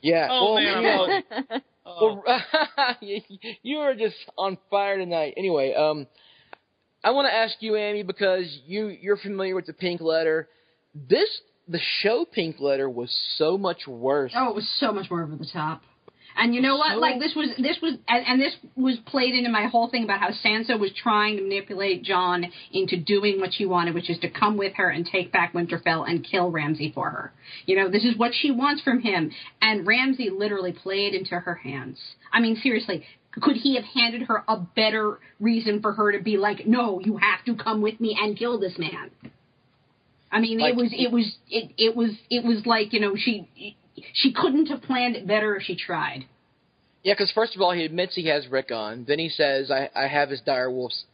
[0.02, 0.28] Yeah.
[0.30, 2.22] Oh, well, man, you I'm know, Oh.
[2.26, 3.22] well, you
[3.64, 5.34] you are just on fire tonight.
[5.36, 6.06] Anyway, um,
[7.04, 10.48] I want to ask you, Amy, because you you're familiar with the pink letter.
[10.94, 11.28] This
[11.68, 14.32] the show Pink Letter was so much worse.
[14.36, 15.82] Oh, it was so much more over the top.
[16.40, 16.98] And you know what?
[16.98, 20.22] Like this was this was and, and this was played into my whole thing about
[20.22, 24.30] how Sansa was trying to manipulate Jon into doing what she wanted, which is to
[24.30, 27.34] come with her and take back Winterfell and kill Ramsay for her.
[27.66, 29.32] You know, this is what she wants from him,
[29.62, 32.00] and Ramsay literally played into her hands.
[32.32, 33.06] I mean, seriously.
[33.32, 37.18] Could he have handed her a better reason for her to be like, "No, you
[37.18, 39.12] have to come with me and kill this man"?
[40.32, 43.16] I mean, Like, it was it was it it was it was like you know
[43.16, 43.76] she
[44.14, 46.26] she couldn't have planned it better if she tried.
[47.04, 49.06] Yeah, because first of all, he admits he has Rickon.
[49.08, 51.06] Then he says, "I I have his direwolf's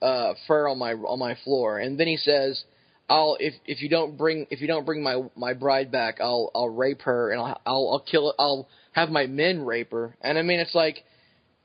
[0.00, 2.62] uh, fur on my on my floor." And then he says,
[3.08, 6.50] "I'll if if you don't bring if you don't bring my my bride back, I'll
[6.54, 10.38] I'll rape her and I'll I'll, I'll kill I'll have my men rape her." And
[10.38, 11.04] I mean, it's like,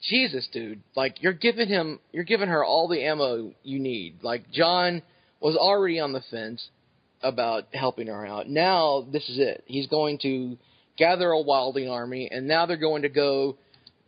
[0.01, 4.23] Jesus, dude, like you're giving him you're giving her all the ammo you need.
[4.23, 5.03] Like Jon
[5.39, 6.69] was already on the fence
[7.21, 8.47] about helping her out.
[8.49, 9.63] Now this is it.
[9.65, 10.57] He's going to
[10.97, 13.57] gather a wildling army, and now they're going to go.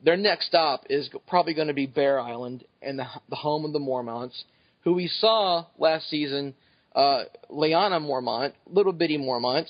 [0.03, 3.73] Their next stop is probably going to be Bear Island and the, the home of
[3.73, 4.43] the Mormonts,
[4.83, 6.55] who we saw last season.
[6.95, 9.67] Uh, Lyanna Mormont, little bitty Mormont,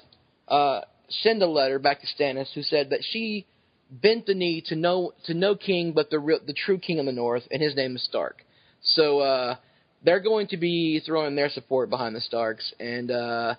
[0.48, 3.46] uh, send a letter back to Stannis, who said that she
[3.92, 7.12] bent the knee to no to no king but the the true king of the
[7.12, 8.44] North, and his name is Stark.
[8.84, 9.56] So uh,
[10.04, 13.56] they're going to be throwing their support behind the Starks, and uh,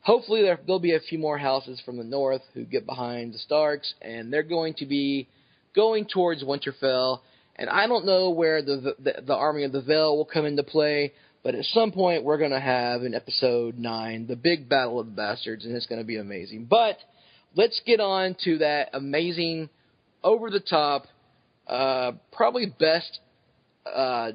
[0.00, 3.38] hopefully there, there'll be a few more houses from the north who get behind the
[3.38, 5.28] Starks, and they're going to be
[5.74, 7.20] going towards Winterfell.
[7.56, 10.62] And I don't know where the the, the army of the Vale will come into
[10.62, 11.12] play,
[11.42, 15.06] but at some point we're going to have in episode nine the big battle of
[15.06, 16.66] the bastards, and it's going to be amazing.
[16.68, 16.98] But
[17.54, 19.70] let's get on to that amazing,
[20.22, 21.06] over the top,
[21.66, 23.20] uh, probably best
[23.86, 24.32] uh,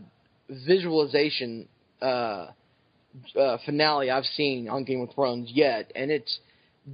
[0.52, 1.68] visualization
[2.02, 2.48] uh,
[3.40, 6.40] uh, finale I've seen on Game of Thrones yet, and it's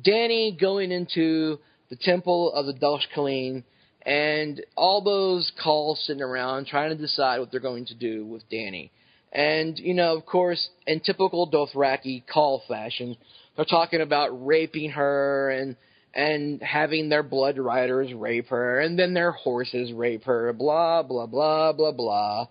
[0.06, 2.74] Dany going into the temple of the
[3.16, 3.64] Khaleen,
[4.02, 8.50] and all those khals sitting around trying to decide what they're going to do with
[8.50, 8.90] Dany.
[9.32, 13.18] And you know, of course, in typical Dothraki khal fashion,
[13.56, 15.76] they're talking about raping her and
[16.14, 21.26] and having their blood riders rape her, and then their horses rape her, blah blah
[21.26, 22.48] blah blah blah.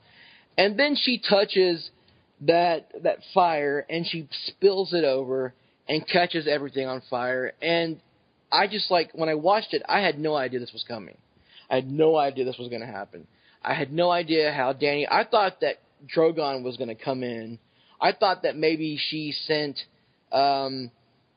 [0.59, 1.91] And then she touches
[2.43, 5.55] that that fire and she spills it over
[5.89, 7.53] and catches everything on fire.
[7.63, 8.01] And
[8.51, 11.17] I just like when I watched it, I had no idea this was coming.
[11.71, 13.27] I had no idea this was going to happen.
[13.63, 15.07] I had no idea how Dany.
[15.11, 15.81] I thought that
[16.15, 17.59] Drogon was going to come in.
[18.01, 19.79] I thought that maybe she sent
[20.31, 20.91] um,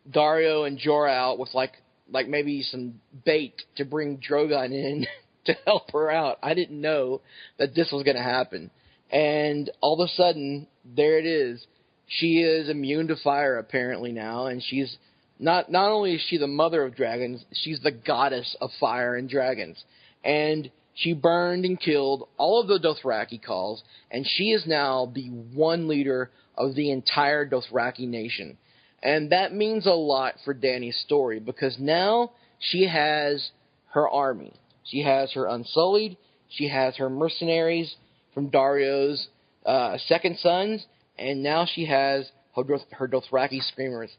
[0.09, 1.73] Daario and Jorah out with like
[2.11, 5.07] like maybe some bait to bring Drogon in
[5.45, 6.37] to help her out.
[6.43, 7.21] I didn't know
[7.57, 8.71] that this was going to happen,
[9.09, 11.65] and all of a sudden there it is.
[12.07, 14.97] She is immune to fire apparently now, and she's
[15.37, 19.29] not not only is she the mother of dragons, she's the goddess of fire and
[19.29, 19.83] dragons,
[20.23, 23.81] and she burned and killed all of the Dothraki khals,
[24.11, 28.57] and she is now the one leader of the entire Dothraki nation.
[29.01, 33.51] And that means a lot for Dany's story because now she has
[33.93, 34.53] her army.
[34.83, 36.17] She has her Unsullied.
[36.49, 37.95] She has her mercenaries
[38.33, 39.27] from Daario's
[39.65, 40.85] uh, second sons,
[41.17, 44.09] and now she has her, Doth- her Dothraki screamers.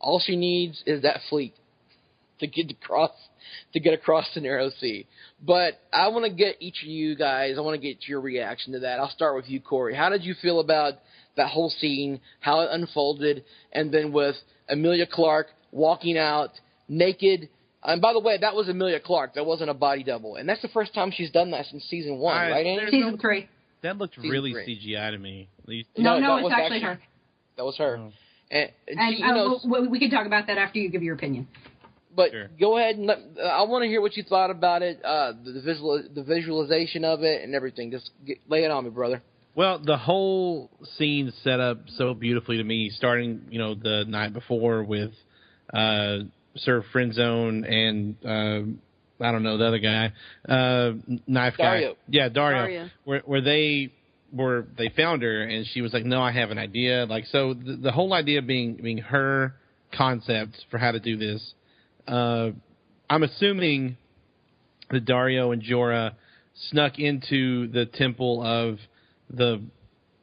[0.00, 1.54] All she needs is that fleet
[2.40, 3.10] to get across
[3.72, 5.06] to get across the narrow sea.
[5.42, 7.56] But I want to get each of you guys.
[7.58, 8.98] I want to get your reaction to that.
[9.00, 9.94] I'll start with you, Corey.
[9.94, 10.94] How did you feel about
[11.36, 14.36] that whole scene, how it unfolded, and then with
[14.68, 16.50] Emilia Clarke walking out
[16.88, 17.48] naked?
[17.82, 19.34] And by the way, that was Emilia Clarke.
[19.34, 22.18] That wasn't a body double, and that's the first time she's done that since season
[22.18, 22.66] one, I- right?
[22.66, 22.76] Andy?
[22.80, 23.48] there's Season three.
[23.82, 24.78] That looked Season really three.
[24.78, 25.48] CGI to me.
[25.66, 27.00] These- No, No, no, that it's was actually, actually- her.
[27.56, 27.96] That was her.
[27.98, 28.12] Oh.
[28.50, 31.02] And, and And she, uh, know, we, we can talk about that after you give
[31.02, 31.46] your opinion.
[32.14, 32.48] But Sure.
[32.58, 35.32] go ahead and let, uh, I want to hear what you thought about it, uh,
[35.44, 37.92] the, the visual, the visualization of it, and everything.
[37.92, 39.22] Just get, lay it on me, brother.
[39.54, 44.32] Well, the whole scene set up so beautifully to me, starting you know the night
[44.32, 45.12] before with
[45.72, 46.18] uh,
[46.56, 48.76] Sir Friendzone and uh,
[49.20, 50.12] I don't know the other guy,
[50.48, 50.92] uh,
[51.26, 51.90] knife Daario.
[51.90, 51.96] guy.
[52.08, 52.66] Yeah, Daario.
[52.66, 52.90] Daario.
[53.04, 53.92] Where where they
[54.32, 57.06] were they found her and she was like, no, I have an idea.
[57.08, 59.54] Like so, the, the whole idea being being her
[59.96, 61.54] concept for how to do this.
[62.06, 62.50] Uh,
[63.08, 63.96] I'm assuming
[64.90, 66.12] that Daario and Jorah
[66.70, 68.78] snuck into the temple of
[69.28, 69.62] the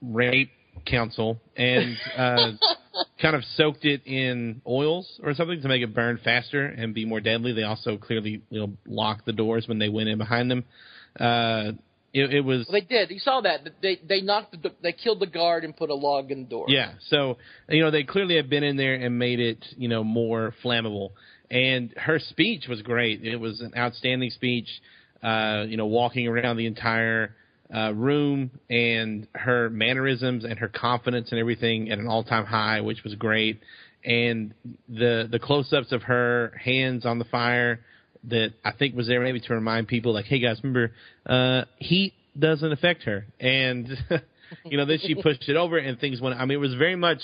[0.01, 0.51] rape
[0.85, 2.51] council and uh,
[3.21, 7.05] kind of soaked it in oils or something to make it burn faster and be
[7.05, 7.53] more deadly.
[7.53, 10.65] They also clearly you know locked the doors when they went in behind them.
[11.19, 11.71] Uh,
[12.13, 13.11] it, it was Well, they did.
[13.11, 13.61] You saw that.
[13.81, 16.65] They they knocked the, they killed the guard and put a log in the door.
[16.67, 17.37] Yeah, so
[17.69, 21.11] you know they clearly have been in there and made it you know more flammable.
[21.49, 23.23] And her speech was great.
[23.23, 24.67] It was an outstanding speech.
[25.23, 27.35] Uh, you know, walking around the entire
[27.73, 33.03] uh, room and her mannerisms and her confidence and everything at an all-time high, which
[33.03, 33.59] was great.
[34.05, 34.53] And
[34.87, 37.81] the the close-ups of her hands on the fire
[38.25, 40.93] that I think was there maybe to remind people like, hey guys, remember
[41.25, 43.25] uh, heat doesn't affect her.
[43.39, 43.89] And
[44.65, 46.39] you know, then she pushed it over and things went.
[46.39, 47.19] I mean, it was very much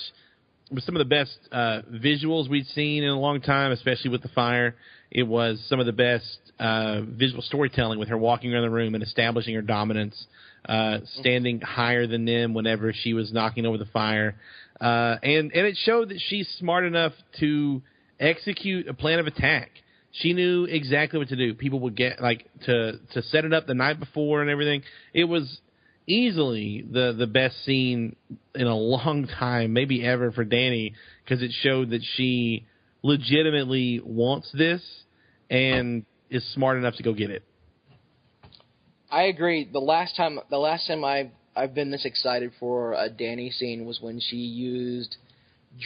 [0.70, 4.10] it was some of the best uh, visuals we'd seen in a long time, especially
[4.10, 4.76] with the fire.
[5.12, 8.94] It was some of the best uh, visual storytelling with her walking around the room
[8.96, 10.28] and establishing her dominance,
[10.68, 14.36] uh, standing higher than them whenever she was knocking over the fire,
[14.80, 17.82] uh, and and it showed that she's smart enough to
[18.20, 19.72] execute a plan of attack.
[20.12, 21.56] She knew exactly what to do.
[21.56, 24.84] People would get like to to set it up the night before and everything.
[25.14, 25.60] It was
[26.08, 28.16] easily the the best scene
[28.54, 30.94] in a long time, maybe ever for Dany,
[31.24, 32.66] because it showed that she
[33.02, 34.82] legitimately wants this
[35.50, 37.44] and is smart enough to go get it.
[39.10, 39.70] I agree.
[39.72, 43.86] The last time the last time I I've been this excited for a Dany scene
[43.86, 45.18] was when she used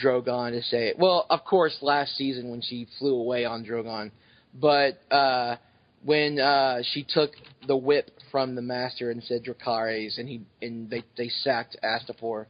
[0.02, 0.94] Drogon to say.
[0.98, 4.10] Well, of course, last season when she flew away on Drogon,
[4.54, 5.56] but uh,
[6.04, 7.32] when uh, she took
[7.66, 12.46] the whip from the master and said Dracarys, and he and they they sacked Astapor.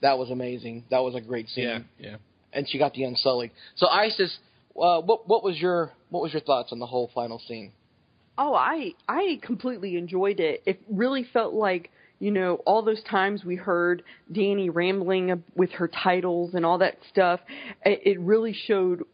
[0.00, 0.84] That was amazing.
[0.90, 1.84] That was a great scene.
[1.98, 2.16] yeah.
[2.52, 3.50] And she got the Unsullied.
[3.76, 4.36] So Isis,
[4.80, 7.72] uh, what what was your what was your thoughts on the whole final scene?
[8.36, 10.62] Oh, I I completely enjoyed it.
[10.66, 14.02] It really felt like you know all those times we heard
[14.32, 17.40] Dany rambling with her titles and all that stuff.
[17.84, 19.04] It, it really showed,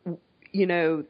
[0.53, 1.05] you know,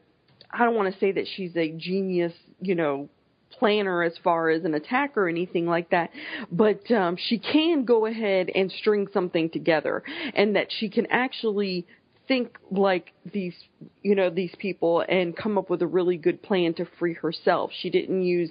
[0.51, 3.09] I don't want to say that she's a genius, you know,
[3.51, 6.11] planner as far as an attack or anything like that,
[6.51, 10.03] but um, she can go ahead and string something together,
[10.35, 11.85] and that she can actually
[12.27, 13.53] think like these
[14.01, 17.71] you know these people and come up with a really good plan to free herself
[17.81, 18.49] she didn't use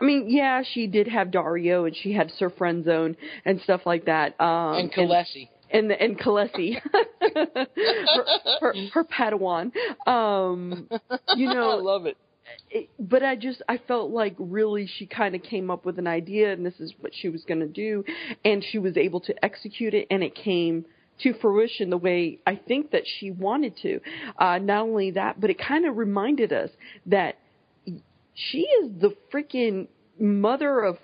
[0.00, 3.82] i mean yeah she did have Daario and she had sir friend zone and stuff
[3.84, 5.48] like that um and Khaleesi.
[5.70, 6.80] and and Khaleesi,
[7.20, 7.66] her,
[8.60, 9.72] her, her Padawan.
[10.06, 10.88] Um,
[11.36, 12.16] you know, I love it.
[12.70, 16.06] it, but I just I felt like really she kind of came up with an
[16.06, 18.04] idea and this is what she was going to do
[18.44, 20.86] and she was able to execute it and it came
[21.20, 24.00] to fruition the way I think that she wanted to.
[24.38, 26.70] Uh, not only that, but it kind of reminded us
[27.06, 27.38] that
[28.34, 29.88] she is the freaking
[30.18, 30.98] mother of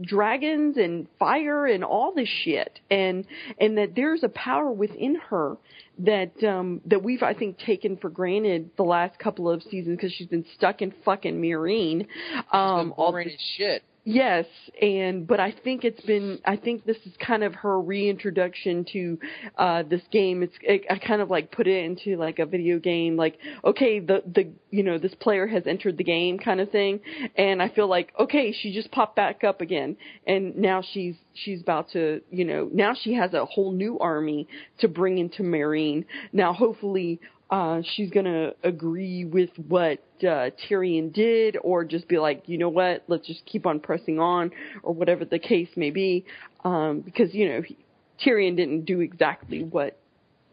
[0.00, 3.24] dragons and fire and all this shit and
[3.60, 5.56] and that there's a power within her
[5.98, 10.12] that um that we've I think taken for granted the last couple of seasons because
[10.12, 12.06] she's been stuck in fucking Meereen.
[12.52, 13.82] Um all this shit.
[14.10, 14.46] Yes,
[14.80, 19.18] and but I think it's been I think this is kind of her reintroduction to
[19.58, 20.42] uh this game.
[20.42, 23.36] It's it, I kind of like put it into like a video game like
[23.66, 27.00] okay, the the you know, this player has entered the game kind of thing
[27.36, 31.60] and I feel like okay, she just popped back up again and now she's she's
[31.60, 34.48] about to, you know, now she has a whole new army
[34.78, 36.06] to bring into Meereen.
[36.32, 37.20] Now hopefully
[37.50, 42.68] uh, she's gonna agree with what uh, Tyrion did, or just be like, you know
[42.68, 44.50] what, let's just keep on pressing on,
[44.82, 46.24] or whatever the case may be,
[46.64, 47.76] um, because you know he,
[48.24, 49.98] Tyrion didn't do exactly what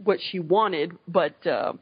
[0.03, 1.73] what she wanted, but uh,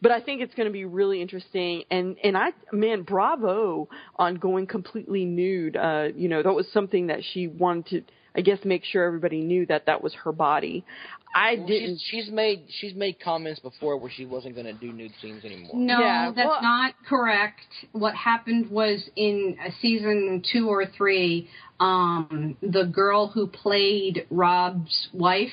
[0.00, 1.84] but I think it's going to be really interesting.
[1.90, 5.76] And and I man, bravo on going completely nude.
[5.76, 8.12] Uh, you know that was something that she wanted to.
[8.36, 10.84] I guess make sure everybody knew that that was her body.
[11.34, 11.98] I Well, didn't.
[11.98, 15.44] She's, she's made she's made comments before where she wasn't going to do nude scenes
[15.44, 15.72] anymore.
[15.74, 17.60] No, Yeah, that's well- not correct.
[17.92, 21.48] What happened was in a season two or three,
[21.80, 25.48] um, the girl who played Robb's wife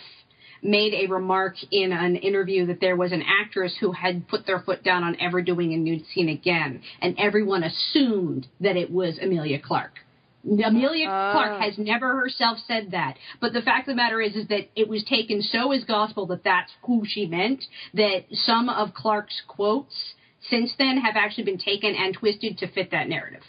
[0.63, 4.59] made a remark in an interview that there was an actress who had put their
[4.59, 9.17] foot down on ever doing a nude scene again, and everyone assumed that it was
[9.19, 9.95] Emilia Clarke.
[10.43, 11.31] Emilia Ah.
[11.33, 14.69] Clarke has never herself said that, but the fact of the matter is, is that
[14.75, 17.63] it was taken so as gospel that that's who she meant.
[17.93, 20.13] That some of Clarke's quotes
[20.49, 23.43] since then have actually been taken and twisted to fit that narrative.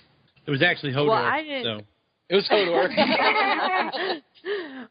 [0.47, 1.09] It was actually Hodor.
[1.09, 1.81] Well, I didn't- So
[2.29, 2.89] It was Hodor.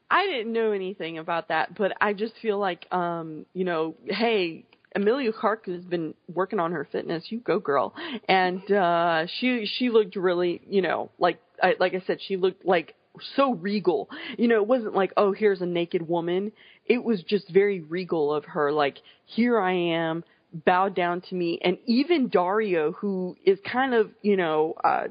[0.10, 4.66] I didn't know anything about that, but I just feel like, um, you know, hey,
[4.96, 7.26] Emilia Clarke has been working on her fitness.
[7.30, 7.94] You go, girl.
[8.28, 12.66] And uh, she she looked really, you know, like I, like I said, she looked
[12.66, 12.96] like
[13.36, 14.10] so regal.
[14.38, 16.52] You know, it wasn't like, oh, here's a naked woman.
[16.86, 18.72] It was just very regal of her.
[18.72, 20.24] Like, here I am,
[20.66, 21.60] bow down to me.
[21.64, 25.08] And even Daario, who is kind of, you know, uh,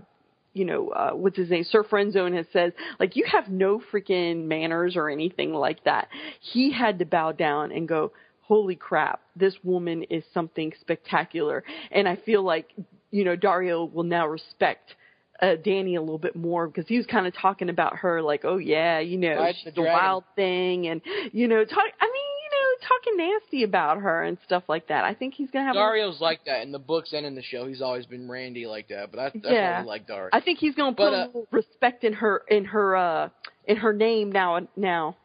[0.52, 1.64] you know, uh, what's his name?
[1.64, 6.08] Sir Friendzone has said, like, you have no freaking manners or anything like that.
[6.40, 11.62] He had to bow down and go, holy crap, this woman is something spectacular.
[11.92, 12.72] And I feel like,
[13.12, 14.96] you know, Daario will now respect
[15.42, 18.44] uh, Dany a little bit more because he was kind of talking about her like,
[18.44, 21.00] oh yeah, you know, she's the the wild thing, and
[21.32, 21.78] you know, talk.
[22.00, 25.04] I mean, you know, talking nasty about her and stuff like that.
[25.04, 25.76] I think he's gonna have.
[25.76, 27.66] a- Daario's like that in the books and in the show.
[27.66, 29.82] He's always been Randy like that, but I, that's Yeah.
[29.86, 30.28] like Daario.
[30.32, 33.28] I think he's gonna put But, a uh, little respect in her in her uh
[33.66, 34.66] in her name now.
[34.76, 35.16] Now,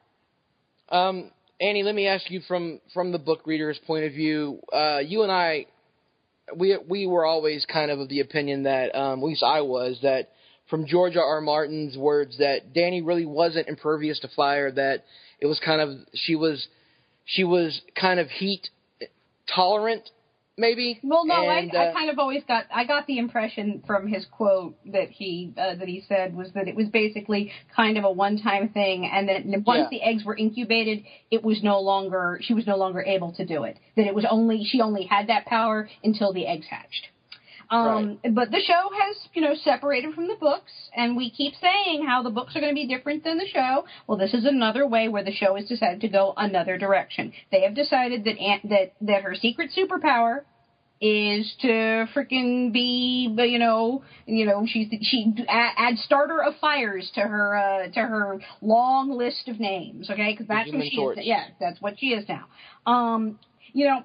[0.90, 4.60] Um, Annie, let me ask you from from the book reader's point of view.
[4.72, 5.66] Uh, you and I,
[6.56, 10.00] we we were always kind of of the opinion that, um, at least I was,
[10.04, 10.30] that
[10.70, 11.24] from George R.
[11.24, 11.42] R.
[11.42, 14.72] Martin's words, that Dany really wasn't impervious to fire.
[14.72, 15.04] That
[15.40, 16.68] it was kind of she was
[17.26, 18.70] she was kind of heat
[19.54, 20.10] tolerant,
[20.58, 21.00] maybe.
[21.04, 24.08] Well, no, and, I, uh, I kind of always got I got the impression from
[24.08, 28.04] his quote that he uh, that he said was that it was basically kind of
[28.04, 29.88] a one time thing, and that once Yeah.
[29.90, 33.64] the eggs were incubated, it was no longer she was no longer able to do
[33.64, 33.78] it.
[33.96, 37.10] That it was only she only had that power until the eggs hatched.
[37.70, 42.06] Um, But the show has, you know, separated from the books, and we keep saying
[42.06, 43.86] how the books are going to be different than the show.
[44.08, 47.34] Well, this is another way where the show has decided to go another direction.
[47.52, 50.42] They have decided that Aunt, that that her secret superpower
[51.02, 57.12] is to freaking be, you know, you know, she's she add, add starter of fires
[57.16, 60.32] to her uh, to her long list of names, okay?
[60.32, 61.18] Because that's what she Torch.
[61.18, 61.26] is.
[61.26, 62.46] Yeah, that's what she is now.
[62.86, 63.40] Um,
[63.74, 64.04] you know,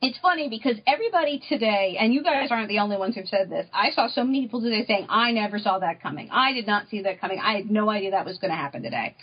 [0.00, 3.66] it's funny because everybody today, and you guys aren't the only ones who've said this.
[3.72, 6.28] I saw so many people today saying, "I never saw that coming.
[6.30, 7.40] I did not see that coming.
[7.40, 9.16] I had no idea that was going to happen today,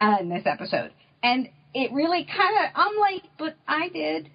[0.00, 0.92] uh, in this episode."
[1.22, 4.30] And it really kind of, I'm like, but I did.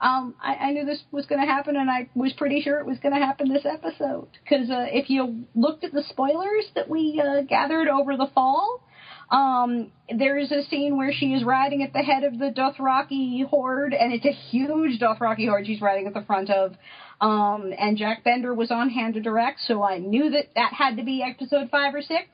[0.00, 2.86] Um, I, I knew this was going to happen, and I was pretty sure it
[2.86, 4.28] was going to happen this episode.
[4.42, 8.82] Because uh, if you looked at the spoilers that we uh, gathered over the fall,
[9.30, 13.92] um, there's a scene where she is riding at the head of the Dothraki horde,
[13.92, 16.74] and it's a huge Dothraki horde she's riding at the front of.
[17.20, 20.96] Um, and Jack Bender was on hand to direct, so I knew that that had
[20.98, 22.28] to be episode five or six.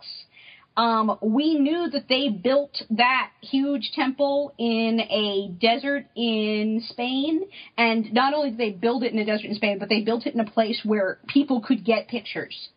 [0.77, 7.43] Um, we knew that they built that huge temple in a desert in Spain,
[7.77, 10.27] and not only did they build it in a desert in Spain, but they built
[10.27, 12.71] it in a place where people could get pictures.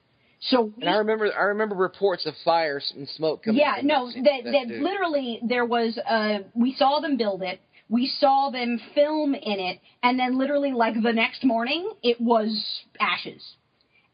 [0.50, 3.60] So and I remember I remember reports of fires and smoke coming.
[3.60, 5.98] yeah, no, that, that, that that literally there was.
[5.98, 7.60] Uh, we saw them build it.
[7.90, 12.84] We saw them film in it, and then literally like the next morning, it was
[13.00, 13.44] ashes.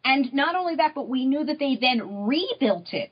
[0.04, 3.12] And not only that, but we knew that they then rebuilt it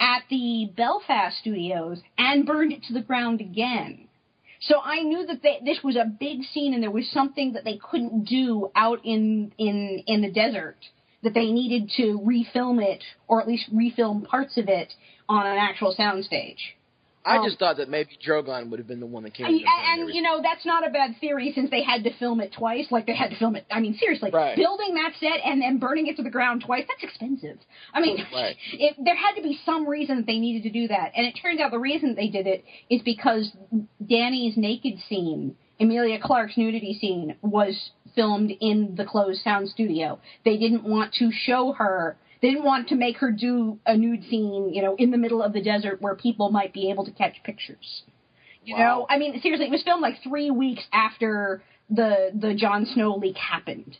[0.00, 4.08] at the Belfast studios and burned it to the ground again.
[4.60, 7.64] So I knew that they, this was a big scene and there was something that
[7.64, 10.76] they couldn't do out in, in, in the desert
[11.24, 14.92] that they needed to refilm it or at least refilm parts of it
[15.28, 16.58] on an actual soundstage.
[17.26, 19.46] I Um, just thought that maybe Drogon would have been the one that came.
[19.46, 20.16] And, and burned and, everything.
[20.16, 22.84] you know that's not a bad theory since they had to film it twice.
[22.90, 23.64] Like they had to film it.
[23.70, 24.54] I mean, seriously, Right.
[24.54, 27.56] building that set and then burning it to the ground twice—that's expensive.
[27.94, 28.56] I mean, Right.
[28.74, 31.32] it, there had to be some reason that they needed to do that, and it
[31.40, 33.50] turns out the reason they did it is because
[34.06, 37.74] Dany's naked scene, Emilia Clarke's nudity scene, was
[38.14, 40.18] filmed in the closed sound studio.
[40.44, 42.16] They didn't want to show her.
[42.42, 45.42] They didn't want to make her do a nude scene, you know, in the middle
[45.42, 48.02] of the desert where people might be able to catch pictures.
[48.64, 52.86] You know, I mean, seriously, it was filmed like three weeks after the the Jon
[52.86, 53.98] Snow leak happened.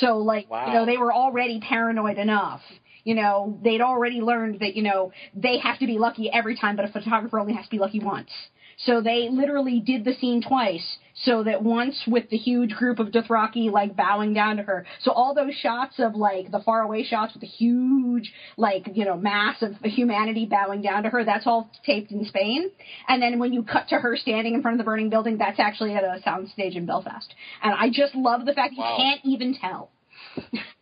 [0.00, 0.66] So, like, Wow.
[0.68, 2.60] you know, they were already paranoid enough.
[3.04, 6.76] You know, they'd already learned that you know they have to be lucky every time,
[6.76, 8.30] but a photographer only has to be lucky once.
[8.78, 13.08] So they literally did the scene twice, so that once with the huge group of
[13.08, 14.84] Dothraki like bowing down to her.
[15.02, 19.16] So all those shots of like the faraway shots with the huge like you know
[19.16, 22.70] mass of humanity bowing down to her, that's all taped in Spain.
[23.08, 25.60] And then when you cut to her standing in front of the burning building, that's
[25.60, 27.32] actually at a soundstage in Belfast.
[27.62, 28.90] And I just love the fact Wow.
[28.90, 29.90] you can't even tell.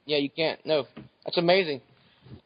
[0.06, 0.64] Yeah, you can't.
[0.64, 0.86] No,
[1.24, 1.80] that's amazing.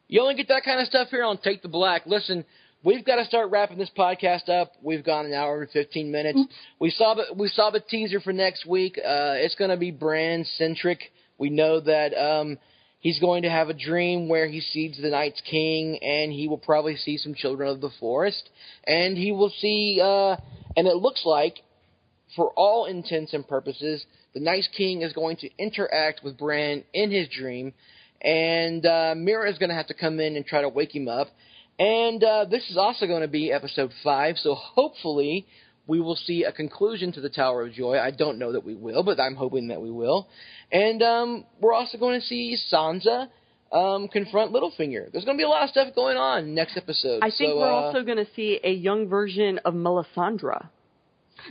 [0.09, 2.03] You only get that kind of stuff here on Take the Black.
[2.05, 2.45] Listen,
[2.87, 4.71] we've got to start wrapping this podcast up.
[4.81, 6.39] We've gone an hour and fifteen minutes.
[6.79, 8.97] We saw the we saw the teaser for next week.
[8.97, 11.11] Uh, it's going to be brand centric.
[11.37, 12.57] We know that um,
[13.01, 16.57] he's going to have a dream where he sees the Night's King, and he will
[16.57, 18.49] probably see some children of the forest,
[18.85, 19.99] and he will see.
[20.01, 20.37] Uh,
[20.77, 21.57] and it looks like
[22.37, 27.11] for all intents and purposes, the Night's King is going to interact with Bran in
[27.11, 27.73] his dream,
[28.21, 31.09] and uh, Meera is going to have to come in and try to wake him
[31.09, 31.27] up.
[31.79, 35.45] And uh, this is also going to be episode five, so hopefully
[35.85, 37.99] we will see a conclusion to the Tower of Joy.
[37.99, 40.27] I don't know that we will, but I'm hoping that we will.
[40.71, 43.27] And um, we're also going to see Sansa
[43.71, 45.11] um, confront Littlefinger.
[45.11, 47.19] There's going to be a lot of stuff going on next episode.
[47.21, 50.67] I think so, we're uh, also going to see a young version of Melisandre.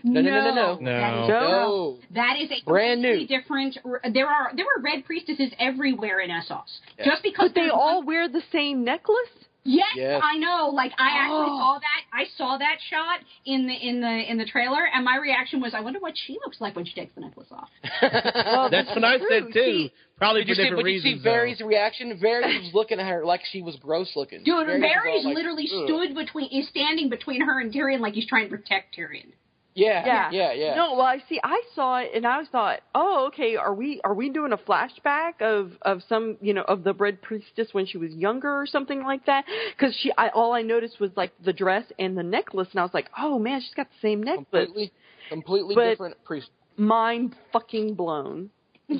[0.03, 0.85] No, no, no, no, no.
[0.85, 1.98] That is, No.
[2.11, 3.27] that is a Brand new.
[3.27, 3.78] different.
[4.12, 6.65] There are there were red priestesses everywhere in Essos.
[6.98, 7.05] Yeah.
[7.05, 9.31] Just because But they all wear the same necklace?
[9.66, 10.20] Yes, Yes.
[10.24, 10.70] I know.
[10.72, 11.59] Like I actually Oh.
[11.59, 12.01] saw that.
[12.12, 15.74] I saw that shot in the in the in the trailer, and my reaction was,
[15.74, 17.68] I wonder what she looks like when she takes the necklace off.
[18.02, 19.52] Well, That's what I said too.
[19.52, 21.24] See, Probably Did you for see, different but you see reasons.
[21.24, 21.66] though.
[21.66, 22.20] Reaction?
[22.22, 24.44] Varys was looking at her like she was gross looking.
[24.44, 27.70] Dude, Varys was Varys all like, literally "Ugh." stood between, is standing between her and
[27.72, 29.32] Tyrion like he's trying to protect Tyrion.
[29.77, 30.31] Yeah, Yeah.
[30.32, 30.74] yeah, yeah.
[30.74, 31.39] No, well, I see.
[31.44, 33.57] I saw it, and I thought, oh, okay.
[33.57, 37.20] Are we are we doing a flashback of of some you know of the Red
[37.20, 39.44] Priestess when she was younger or something like that?
[39.77, 42.85] Because she, I all I noticed was like the dress and the necklace, and I
[42.85, 44.47] was like, oh man, she's got the same necklace.
[44.66, 44.93] completely,
[45.28, 46.48] completely But- different priest.
[46.78, 48.51] Mind fucking blown.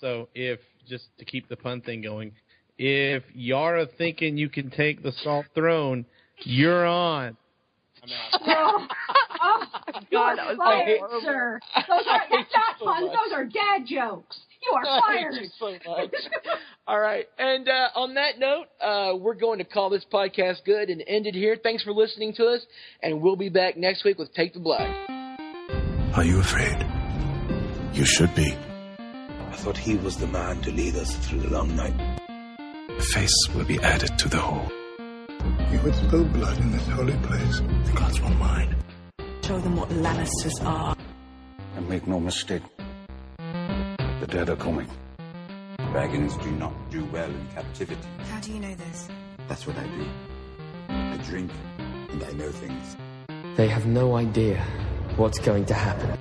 [0.00, 2.32] So if just to keep the pun thing going,
[2.76, 6.04] if Yara thinking you can take the salt throne,
[6.44, 7.36] you're on.
[8.46, 8.86] oh,
[9.42, 11.20] oh, God, you're that was fired, horrible.
[11.22, 11.60] sir.
[11.88, 13.06] Those are that's not so fun.
[13.06, 13.12] much.
[13.24, 14.40] Those are dad jokes.
[14.62, 15.34] You are I fired.
[15.34, 16.14] hate you so much.
[16.88, 20.88] All right, and uh, on that note, uh, we're going to call this podcast good
[20.90, 21.56] and end it here.
[21.62, 22.64] Thanks for listening to us,
[23.02, 24.88] and we'll be back next week with Take the Black.
[26.16, 26.76] Are you afraid?
[27.92, 28.52] You should be.
[28.52, 31.94] I thought he was the man to lead us through the long night.
[32.98, 34.70] A face will be added to the whole.
[35.72, 37.60] You would spill blood in this holy place.
[37.84, 38.74] The gods won't mind.
[39.46, 40.96] Show them what Lannisters are.
[41.76, 42.62] And make no mistake,
[43.38, 44.88] the dead are coming.
[45.92, 48.08] Dragons do not do well in captivity.
[48.28, 49.08] How do you know this?
[49.46, 50.06] That's what I do.
[50.88, 52.96] I drink, and I know things.
[53.56, 54.60] They have no idea
[55.14, 56.18] what's going to happen.